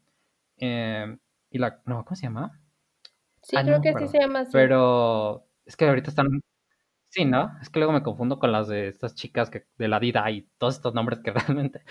Eh, 0.58 1.16
y 1.50 1.58
la, 1.58 1.80
no, 1.86 2.04
¿cómo 2.04 2.16
se 2.16 2.24
llama? 2.24 2.60
Sí, 3.46 3.54
ah, 3.56 3.62
creo 3.62 3.80
que 3.80 3.94
sí 3.94 4.08
se 4.08 4.18
llama 4.18 4.40
así. 4.40 4.50
Pero 4.52 5.46
es 5.64 5.76
que 5.76 5.86
ahorita 5.86 6.10
están... 6.10 6.26
Sí, 7.10 7.24
¿no? 7.24 7.52
Es 7.62 7.70
que 7.70 7.78
luego 7.78 7.92
me 7.92 8.02
confundo 8.02 8.40
con 8.40 8.50
las 8.50 8.66
de 8.66 8.88
estas 8.88 9.14
chicas 9.14 9.50
que, 9.50 9.66
de 9.78 9.86
la 9.86 10.00
Dida 10.00 10.28
y 10.32 10.48
todos 10.58 10.74
estos 10.74 10.94
nombres 10.94 11.20
que 11.20 11.30
realmente... 11.32 11.82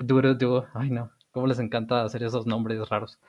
Duro, 0.00 0.34
duro. 0.34 0.66
Ay, 0.74 0.90
no. 0.90 1.12
Cómo 1.30 1.46
les 1.46 1.60
encanta 1.60 2.02
hacer 2.02 2.24
esos 2.24 2.46
nombres 2.46 2.88
raros. 2.88 3.20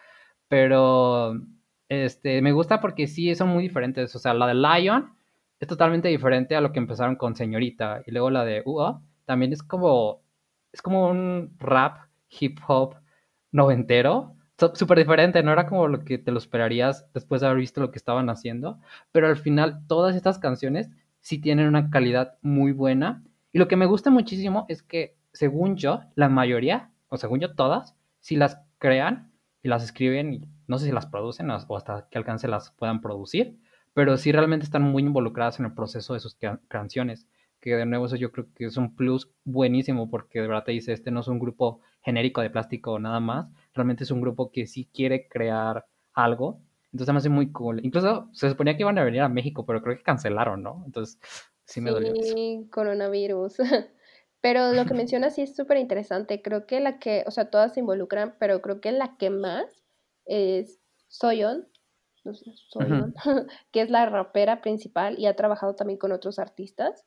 Pero 0.48 1.40
este, 1.88 2.42
me 2.42 2.52
gusta 2.52 2.82
porque 2.82 3.06
sí 3.06 3.36
son 3.36 3.50
muy 3.50 3.62
diferentes. 3.62 4.16
O 4.16 4.20
sea, 4.20 4.34
la 4.34 4.48
de 4.48 4.56
Lion 4.56 5.14
es 5.60 5.68
totalmente 5.68 6.08
diferente 6.08 6.56
a 6.56 6.62
lo 6.62 6.72
que 6.72 6.80
empezaron 6.80 7.16
con 7.16 7.36
Señorita. 7.36 8.02
Y 8.08 8.12
luego 8.12 8.32
la 8.32 8.44
de 8.44 8.64
UO 8.66 9.04
también 9.26 9.54
es 9.54 9.62
como. 9.62 10.24
Es 10.72 10.82
como 10.82 11.10
un 11.10 11.56
rap, 11.60 12.08
hip 12.30 12.58
hop 12.68 12.96
noventero. 13.52 14.36
Súper 14.58 14.98
diferente, 14.98 15.44
no 15.44 15.54
era 15.54 15.68
como 15.68 15.88
lo 15.88 16.04
que 16.04 16.18
te 16.18 16.32
lo 16.32 16.40
esperarías 16.40 17.08
después 17.14 17.42
de 17.42 17.48
haber 17.48 17.60
visto 17.60 17.80
lo 17.80 17.92
que 17.92 17.98
estaban 17.98 18.30
haciendo. 18.30 18.80
Pero 19.12 19.28
al 19.28 19.38
final, 19.38 19.86
todas 19.88 20.16
estas 20.16 20.40
canciones 20.40 20.90
sí 21.22 21.40
tienen 21.40 21.68
una 21.68 21.90
calidad 21.92 22.38
muy 22.42 22.72
buena. 22.72 23.24
Y 23.52 23.60
lo 23.60 23.68
que 23.68 23.76
me 23.76 23.86
gusta 23.86 24.10
muchísimo 24.10 24.66
es 24.68 24.82
que, 24.82 25.16
según 25.32 25.76
yo, 25.76 26.02
la 26.16 26.28
mayoría, 26.30 26.92
o 27.10 27.18
según 27.18 27.40
yo, 27.40 27.54
todas, 27.54 27.96
si 28.20 28.36
las 28.36 28.60
crean 28.80 29.32
y 29.62 29.68
las 29.68 29.84
escriben 29.84 30.34
y 30.34 30.42
no 30.68 30.80
sé 30.80 30.88
si 30.88 30.92
las 30.92 31.06
producen 31.06 31.50
o 31.52 31.78
hasta 31.78 32.08
qué 32.10 32.18
alcance 32.18 32.48
las 32.48 32.72
puedan 32.72 33.00
producir, 33.02 33.58
pero 33.94 34.18
sí 34.18 34.32
realmente 34.32 34.66
están 34.66 34.84
muy 34.84 35.04
involucradas 35.04 35.60
en 35.60 35.66
el 35.66 35.74
proceso 35.74 36.14
de 36.14 36.20
sus 36.20 36.38
canciones, 36.68 37.28
que 37.60 37.76
de 37.76 37.86
nuevo 37.86 38.06
eso 38.06 38.16
yo 38.16 38.32
creo 38.32 38.48
que 38.54 38.66
es 38.66 38.78
un 38.78 38.96
plus 38.96 39.32
buenísimo 39.44 40.10
porque 40.10 40.42
de 40.42 40.48
verdad 40.48 40.64
te 40.64 40.72
dice, 40.72 40.94
este 40.94 41.10
no 41.12 41.22
es 41.22 41.28
un 41.28 41.40
grupo 41.40 41.82
genérico 42.02 42.42
de 42.42 42.50
plástico 42.50 43.00
nada 43.00 43.20
más, 43.20 43.50
realmente 43.78 44.04
es 44.04 44.12
un 44.12 44.22
grupo 44.22 44.52
que 44.52 44.68
sí 44.68 44.90
quiere 44.94 45.28
crear 45.28 45.86
algo, 46.14 46.62
entonces 46.92 47.14
me 47.14 47.18
hace 47.20 47.30
muy 47.30 47.52
cool. 47.52 47.86
Incluso 47.86 48.30
se 48.34 48.50
suponía 48.50 48.76
que 48.76 48.84
iban 48.84 48.98
a 48.98 49.04
venir 49.04 49.22
a 49.22 49.30
México, 49.30 49.66
pero 49.66 49.82
creo 49.82 49.98
que 49.98 50.04
cancelaron, 50.04 50.64
¿no? 50.64 50.84
Entonces 50.86 51.20
sí 51.66 51.82
me 51.82 51.92
dolió. 51.92 52.14
Sí, 52.16 52.68
coronavirus. 52.72 53.58
Pero 54.42 54.72
lo 54.72 54.86
que 54.86 54.94
mencionas 55.10 55.36
sí 55.36 55.42
es 55.42 55.56
súper 55.56 55.78
interesante. 55.78 56.42
Creo 56.42 56.66
que 56.66 56.80
la 56.80 57.00
que, 57.00 57.24
o 57.28 57.32
sea, 57.32 57.50
todas 57.50 57.74
se 57.74 57.80
involucran, 57.80 58.36
pero 58.40 58.62
creo 58.62 58.80
que 58.82 58.92
la 58.92 59.18
que 59.18 59.30
más 59.30 59.84
es 60.26 60.80
Soyeon, 61.08 61.68
que 63.72 63.82
es 63.82 63.90
la 63.90 64.06
rapera 64.06 64.62
principal 64.62 65.18
y 65.18 65.26
ha 65.26 65.36
trabajado 65.36 65.76
también 65.76 65.98
con 65.98 66.12
otros 66.12 66.40
artistas 66.40 67.06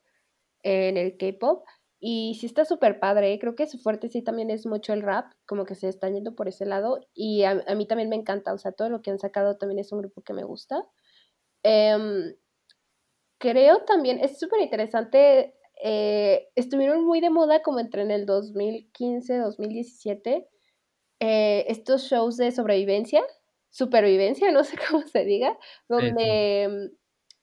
en 0.63 0.97
el 0.97 1.17
K-pop. 1.17 1.63
Y 2.03 2.35
sí 2.39 2.47
está 2.47 2.65
súper 2.65 2.99
padre, 2.99 3.37
creo 3.39 3.55
que 3.55 3.67
su 3.67 3.77
fuerte 3.77 4.09
sí 4.09 4.23
también 4.23 4.49
es 4.49 4.65
mucho 4.65 4.91
el 4.91 5.03
rap, 5.03 5.33
como 5.45 5.65
que 5.65 5.75
se 5.75 5.87
están 5.87 6.15
yendo 6.15 6.35
por 6.35 6.47
ese 6.47 6.65
lado. 6.65 6.99
Y 7.13 7.43
a, 7.43 7.63
mí 7.75 7.85
también 7.85 8.09
me 8.09 8.15
encanta, 8.15 8.53
o 8.53 8.57
sea, 8.57 8.71
todo 8.71 8.89
lo 8.89 9.03
que 9.03 9.11
han 9.11 9.19
sacado 9.19 9.57
también 9.57 9.77
es 9.77 9.91
un 9.91 9.99
grupo 9.99 10.23
que 10.23 10.33
me 10.33 10.43
gusta. 10.43 10.83
Em, 11.61 12.35
creo 13.37 13.83
también, 13.85 14.19
es 14.19 14.39
súper 14.39 14.61
interesante, 14.61 15.53
eh, 15.83 16.49
estuvieron 16.55 17.05
muy 17.05 17.21
de 17.21 17.29
moda 17.29 17.61
como 17.61 17.79
entre 17.79 18.01
en 18.01 18.09
el 18.09 18.25
2015, 18.25 19.37
2017 19.37 20.47
eh, 21.19 21.65
estos 21.67 22.05
shows 22.05 22.35
de 22.37 22.51
sobrevivencia, 22.51 23.21
supervivencia, 23.69 24.51
no 24.51 24.63
sé 24.63 24.75
cómo 24.89 25.03
se 25.07 25.23
diga, 25.23 25.55
donde 25.87 26.91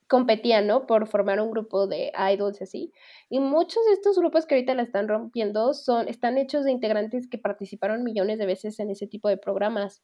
competían, 0.08 0.66
¿no? 0.66 0.86
Por 0.86 1.06
formar 1.06 1.40
un 1.40 1.50
grupo 1.50 1.86
de 1.86 2.12
idols 2.32 2.62
así. 2.62 2.92
Y 3.28 3.40
muchos 3.40 3.84
de 3.86 3.92
estos 3.92 4.18
grupos 4.18 4.46
que 4.46 4.54
ahorita 4.54 4.74
la 4.74 4.82
están 4.82 5.06
rompiendo 5.06 5.74
son, 5.74 6.08
están 6.08 6.38
hechos 6.38 6.64
de 6.64 6.72
integrantes 6.72 7.28
que 7.28 7.38
participaron 7.38 8.02
millones 8.02 8.38
de 8.38 8.46
veces 8.46 8.80
en 8.80 8.90
ese 8.90 9.06
tipo 9.06 9.28
de 9.28 9.36
programas. 9.36 10.02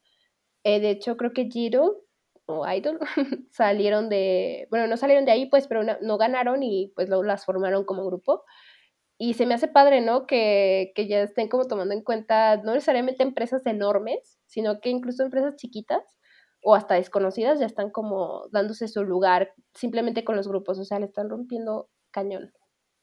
Eh, 0.63 0.79
de 0.79 0.91
hecho, 0.91 1.17
creo 1.17 1.33
que 1.33 1.49
Giro 1.49 2.03
o 2.45 2.67
Idol 2.71 2.99
salieron 3.51 4.09
de, 4.09 4.67
bueno, 4.69 4.87
no 4.87 4.97
salieron 4.97 5.25
de 5.25 5.31
ahí, 5.31 5.47
pues, 5.47 5.67
pero 5.67 5.81
no, 5.83 6.17
ganaron 6.17 6.63
y 6.63 6.93
pues 6.95 7.09
luego 7.09 7.23
las 7.23 7.45
formaron 7.45 7.83
como 7.85 8.05
grupo. 8.05 8.43
Y 9.17 9.35
se 9.35 9.45
me 9.45 9.55
hace 9.55 9.67
padre, 9.67 10.01
¿no? 10.01 10.27
Que, 10.27 10.91
que, 10.95 11.07
ya 11.07 11.21
estén 11.21 11.47
como 11.49 11.65
tomando 11.67 11.93
en 11.93 12.03
cuenta 12.03 12.57
no 12.57 12.73
necesariamente 12.73 13.23
empresas 13.23 13.65
enormes, 13.65 14.39
sino 14.45 14.81
que 14.81 14.89
incluso 14.89 15.23
empresas 15.23 15.55
chiquitas 15.55 16.03
o 16.67 16.73
hasta 16.73 16.95
desconocidas 16.95 17.59
ya 17.59 17.67
están 17.67 17.91
como 17.91 18.47
dándose 18.51 18.87
su 18.87 19.03
lugar 19.03 19.53
simplemente 19.75 20.23
con 20.23 20.35
los 20.35 20.47
grupos, 20.47 20.79
o 20.79 20.83
sea, 20.83 20.97
le 20.97 21.05
están 21.05 21.29
rompiendo 21.29 21.89
cañón. 22.09 22.51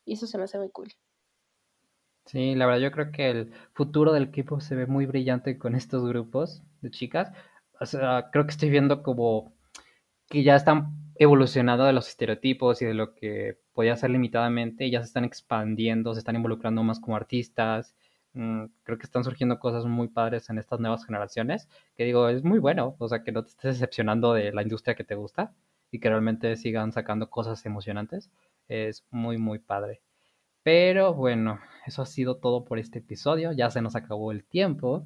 Y 0.05 0.15
eso 0.15 0.27
se 0.27 0.37
me 0.37 0.45
hace 0.45 0.59
muy 0.59 0.69
cool. 0.71 0.89
Sí, 2.27 2.57
la 2.57 2.67
verdad 2.67 2.81
yo 2.81 2.91
creo 2.91 3.13
que 3.13 3.31
el 3.31 3.53
futuro 3.73 4.13
del 4.13 4.25
equipo 4.25 4.59
se 4.59 4.75
ve 4.75 4.87
muy 4.87 5.07
brillante 5.07 5.59
con 5.59 5.77
estos 5.77 6.05
grupos 6.09 6.65
de 6.81 6.91
chicas. 6.91 7.33
O 7.79 7.87
sea, 7.87 8.31
creo 8.33 8.47
que 8.47 8.51
estoy 8.51 8.69
viendo 8.69 9.05
como 9.05 9.53
que 10.29 10.43
ya 10.43 10.57
están 10.57 10.97
evolucionando 11.15 11.85
de 11.85 11.93
los 11.93 12.09
estereotipos 12.09 12.83
y 12.83 12.87
de 12.87 12.95
lo 12.95 13.15
que 13.15 13.61
podía 13.75 13.97
ser 13.97 14.11
limitadamente, 14.11 14.91
ya 14.91 14.99
se 14.99 15.07
están 15.07 15.25
expandiendo, 15.25 16.15
se 16.15 16.19
están 16.19 16.35
involucrando 16.35 16.83
más 16.83 16.99
como 16.99 17.15
artistas. 17.15 17.95
Mm, 18.35 18.65
creo 18.85 18.99
que 18.99 19.05
están 19.05 19.25
surgiendo 19.25 19.59
cosas 19.59 19.85
muy 19.85 20.09
padres 20.09 20.49
en 20.51 20.59
estas 20.59 20.81
nuevas 20.81 21.05
generaciones, 21.05 21.69
que 21.97 22.05
digo, 22.05 22.29
es 22.29 22.45
muy 22.45 22.59
bueno, 22.59 22.97
o 22.99 23.09
sea, 23.09 23.23
que 23.23 23.33
no 23.33 23.43
te 23.45 23.51
estés 23.51 23.75
decepcionando 23.75 24.33
de 24.33 24.53
la 24.53 24.63
industria 24.63 24.95
que 24.95 25.05
te 25.05 25.15
gusta 25.15 25.53
y 25.91 26.01
que 26.01 26.09
realmente 26.09 26.57
sigan 26.57 26.93
sacando 26.93 27.31
cosas 27.31 27.65
emocionantes. 27.67 28.31
Es 28.69 29.05
muy, 29.11 29.39
muy 29.39 29.59
padre. 29.59 30.01
Pero 30.63 31.15
bueno, 31.15 31.61
eso 31.87 32.03
ha 32.03 32.07
sido 32.07 32.37
todo 32.39 32.65
por 32.65 32.79
este 32.79 33.01
episodio. 33.01 33.53
Ya 33.53 33.71
se 33.71 33.83
nos 33.83 33.97
acabó 33.97 34.33
el 34.33 34.45
tiempo. 34.45 35.05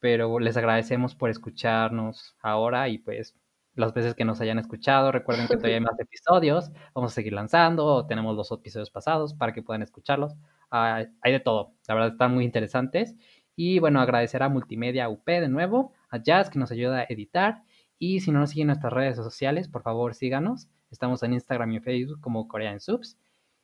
Pero 0.00 0.38
les 0.40 0.56
agradecemos 0.56 1.14
por 1.14 1.30
escucharnos 1.30 2.34
ahora 2.42 2.88
y 2.88 2.98
pues 2.98 3.36
las 3.74 3.94
veces 3.94 4.14
que 4.14 4.24
nos 4.24 4.40
hayan 4.40 4.58
escuchado. 4.58 5.12
Recuerden 5.12 5.48
que 5.48 5.56
todavía 5.56 5.76
hay 5.76 5.80
más 5.92 5.98
episodios. 5.98 6.70
Vamos 6.94 7.12
a 7.12 7.14
seguir 7.14 7.32
lanzando. 7.32 8.06
Tenemos 8.06 8.36
los 8.36 8.50
episodios 8.52 8.90
pasados 8.90 9.34
para 9.34 9.52
que 9.52 9.62
puedan 9.62 9.82
escucharlos. 9.82 10.34
Hay 10.70 11.32
de 11.32 11.40
todo. 11.40 11.74
La 11.88 11.94
verdad 11.94 12.12
están 12.12 12.34
muy 12.34 12.44
interesantes. 12.44 13.14
Y 13.56 13.78
bueno, 13.78 14.00
agradecer 14.00 14.42
a 14.42 14.48
Multimedia 14.48 15.08
UP 15.08 15.26
de 15.26 15.48
nuevo, 15.48 15.92
a 16.08 16.22
Jazz 16.22 16.50
que 16.50 16.58
nos 16.58 16.70
ayuda 16.70 17.00
a 17.00 17.06
editar. 17.08 17.62
Y 17.98 18.20
si 18.20 18.32
no 18.32 18.40
nos 18.40 18.50
siguen 18.50 18.64
en 18.64 18.68
nuestras 18.68 18.92
redes 18.92 19.16
sociales, 19.16 19.68
por 19.68 19.82
favor 19.82 20.14
síganos. 20.14 20.68
Estamos 20.90 21.22
en 21.22 21.34
Instagram 21.34 21.72
y 21.72 21.80
Facebook 21.80 22.20
como 22.20 22.48
Korean 22.48 22.80
Subs. 22.80 23.18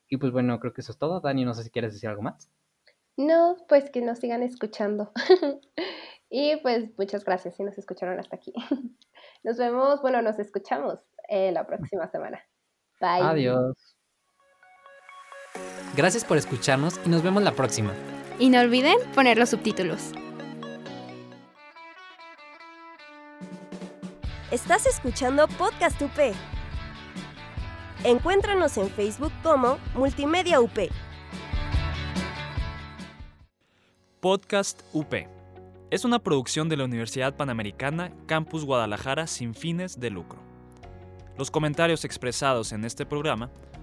Y 0.09 0.19
pues 0.19 0.33
bueno, 0.33 0.61
creo 0.61 0.73
que 0.73 0.83
eso 0.83 0.93
es 0.93 0.99
todo. 0.99 1.21
Dani, 1.21 1.45
no 1.45 1.55
sé 1.55 1.65
si 1.65 1.71
quieres 1.71 1.93
decir 1.93 2.09
algo 2.09 2.23
más. 2.23 2.51
No, 3.17 3.57
pues 3.69 3.91
que 3.91 4.03
nos 4.03 4.19
sigan 4.19 4.43
escuchando. 4.43 5.13
y 6.31 6.57
pues 6.57 6.91
muchas 6.99 7.25
gracias 7.25 7.57
si 7.57 7.63
nos 7.63 7.79
escucharon 7.79 8.21
hasta 8.21 8.37
aquí. 8.37 8.53
nos 9.43 9.57
vemos, 9.57 10.03
bueno, 10.03 10.21
nos 10.23 10.39
escuchamos 10.39 11.01
eh, 11.29 11.53
la 11.53 11.67
próxima 11.67 12.07
semana. 12.09 12.41
Bye. 13.01 13.23
Adiós. 13.23 13.96
Gracias 15.97 16.25
por 16.25 16.37
escucharnos 16.37 17.01
y 17.05 17.09
nos 17.09 17.23
vemos 17.23 17.43
la 17.43 17.53
próxima. 17.53 17.93
Y 18.39 18.51
no 18.51 18.61
olviden 18.61 18.97
poner 19.15 19.39
los 19.39 19.51
subtítulos. 19.51 20.13
Estás 24.51 24.87
escuchando 24.87 25.49
Podcast 25.49 26.01
UP. 26.03 26.35
Encuéntranos 28.05 28.77
en 28.77 28.89
Facebook 28.91 29.33
como 29.43 29.79
Multimedia 29.95 30.61
UP. 30.61 30.79
Podcast 34.21 34.83
UP. 34.93 35.15
Es 35.91 36.05
una 36.05 36.19
producción 36.19 36.69
de 36.69 36.77
la 36.77 36.85
Universidad 36.85 37.37
Panamericana 37.37 38.13
Campus 38.27 38.65
Guadalajara 38.65 39.27
sin 39.27 39.55
fines 39.55 39.99
de 39.99 40.11
lucro. 40.11 40.39
Los 41.39 41.51
comentarios 41.51 42.05
expresados 42.05 42.73
en 42.73 42.85
este 42.85 43.07
programa 43.07 43.51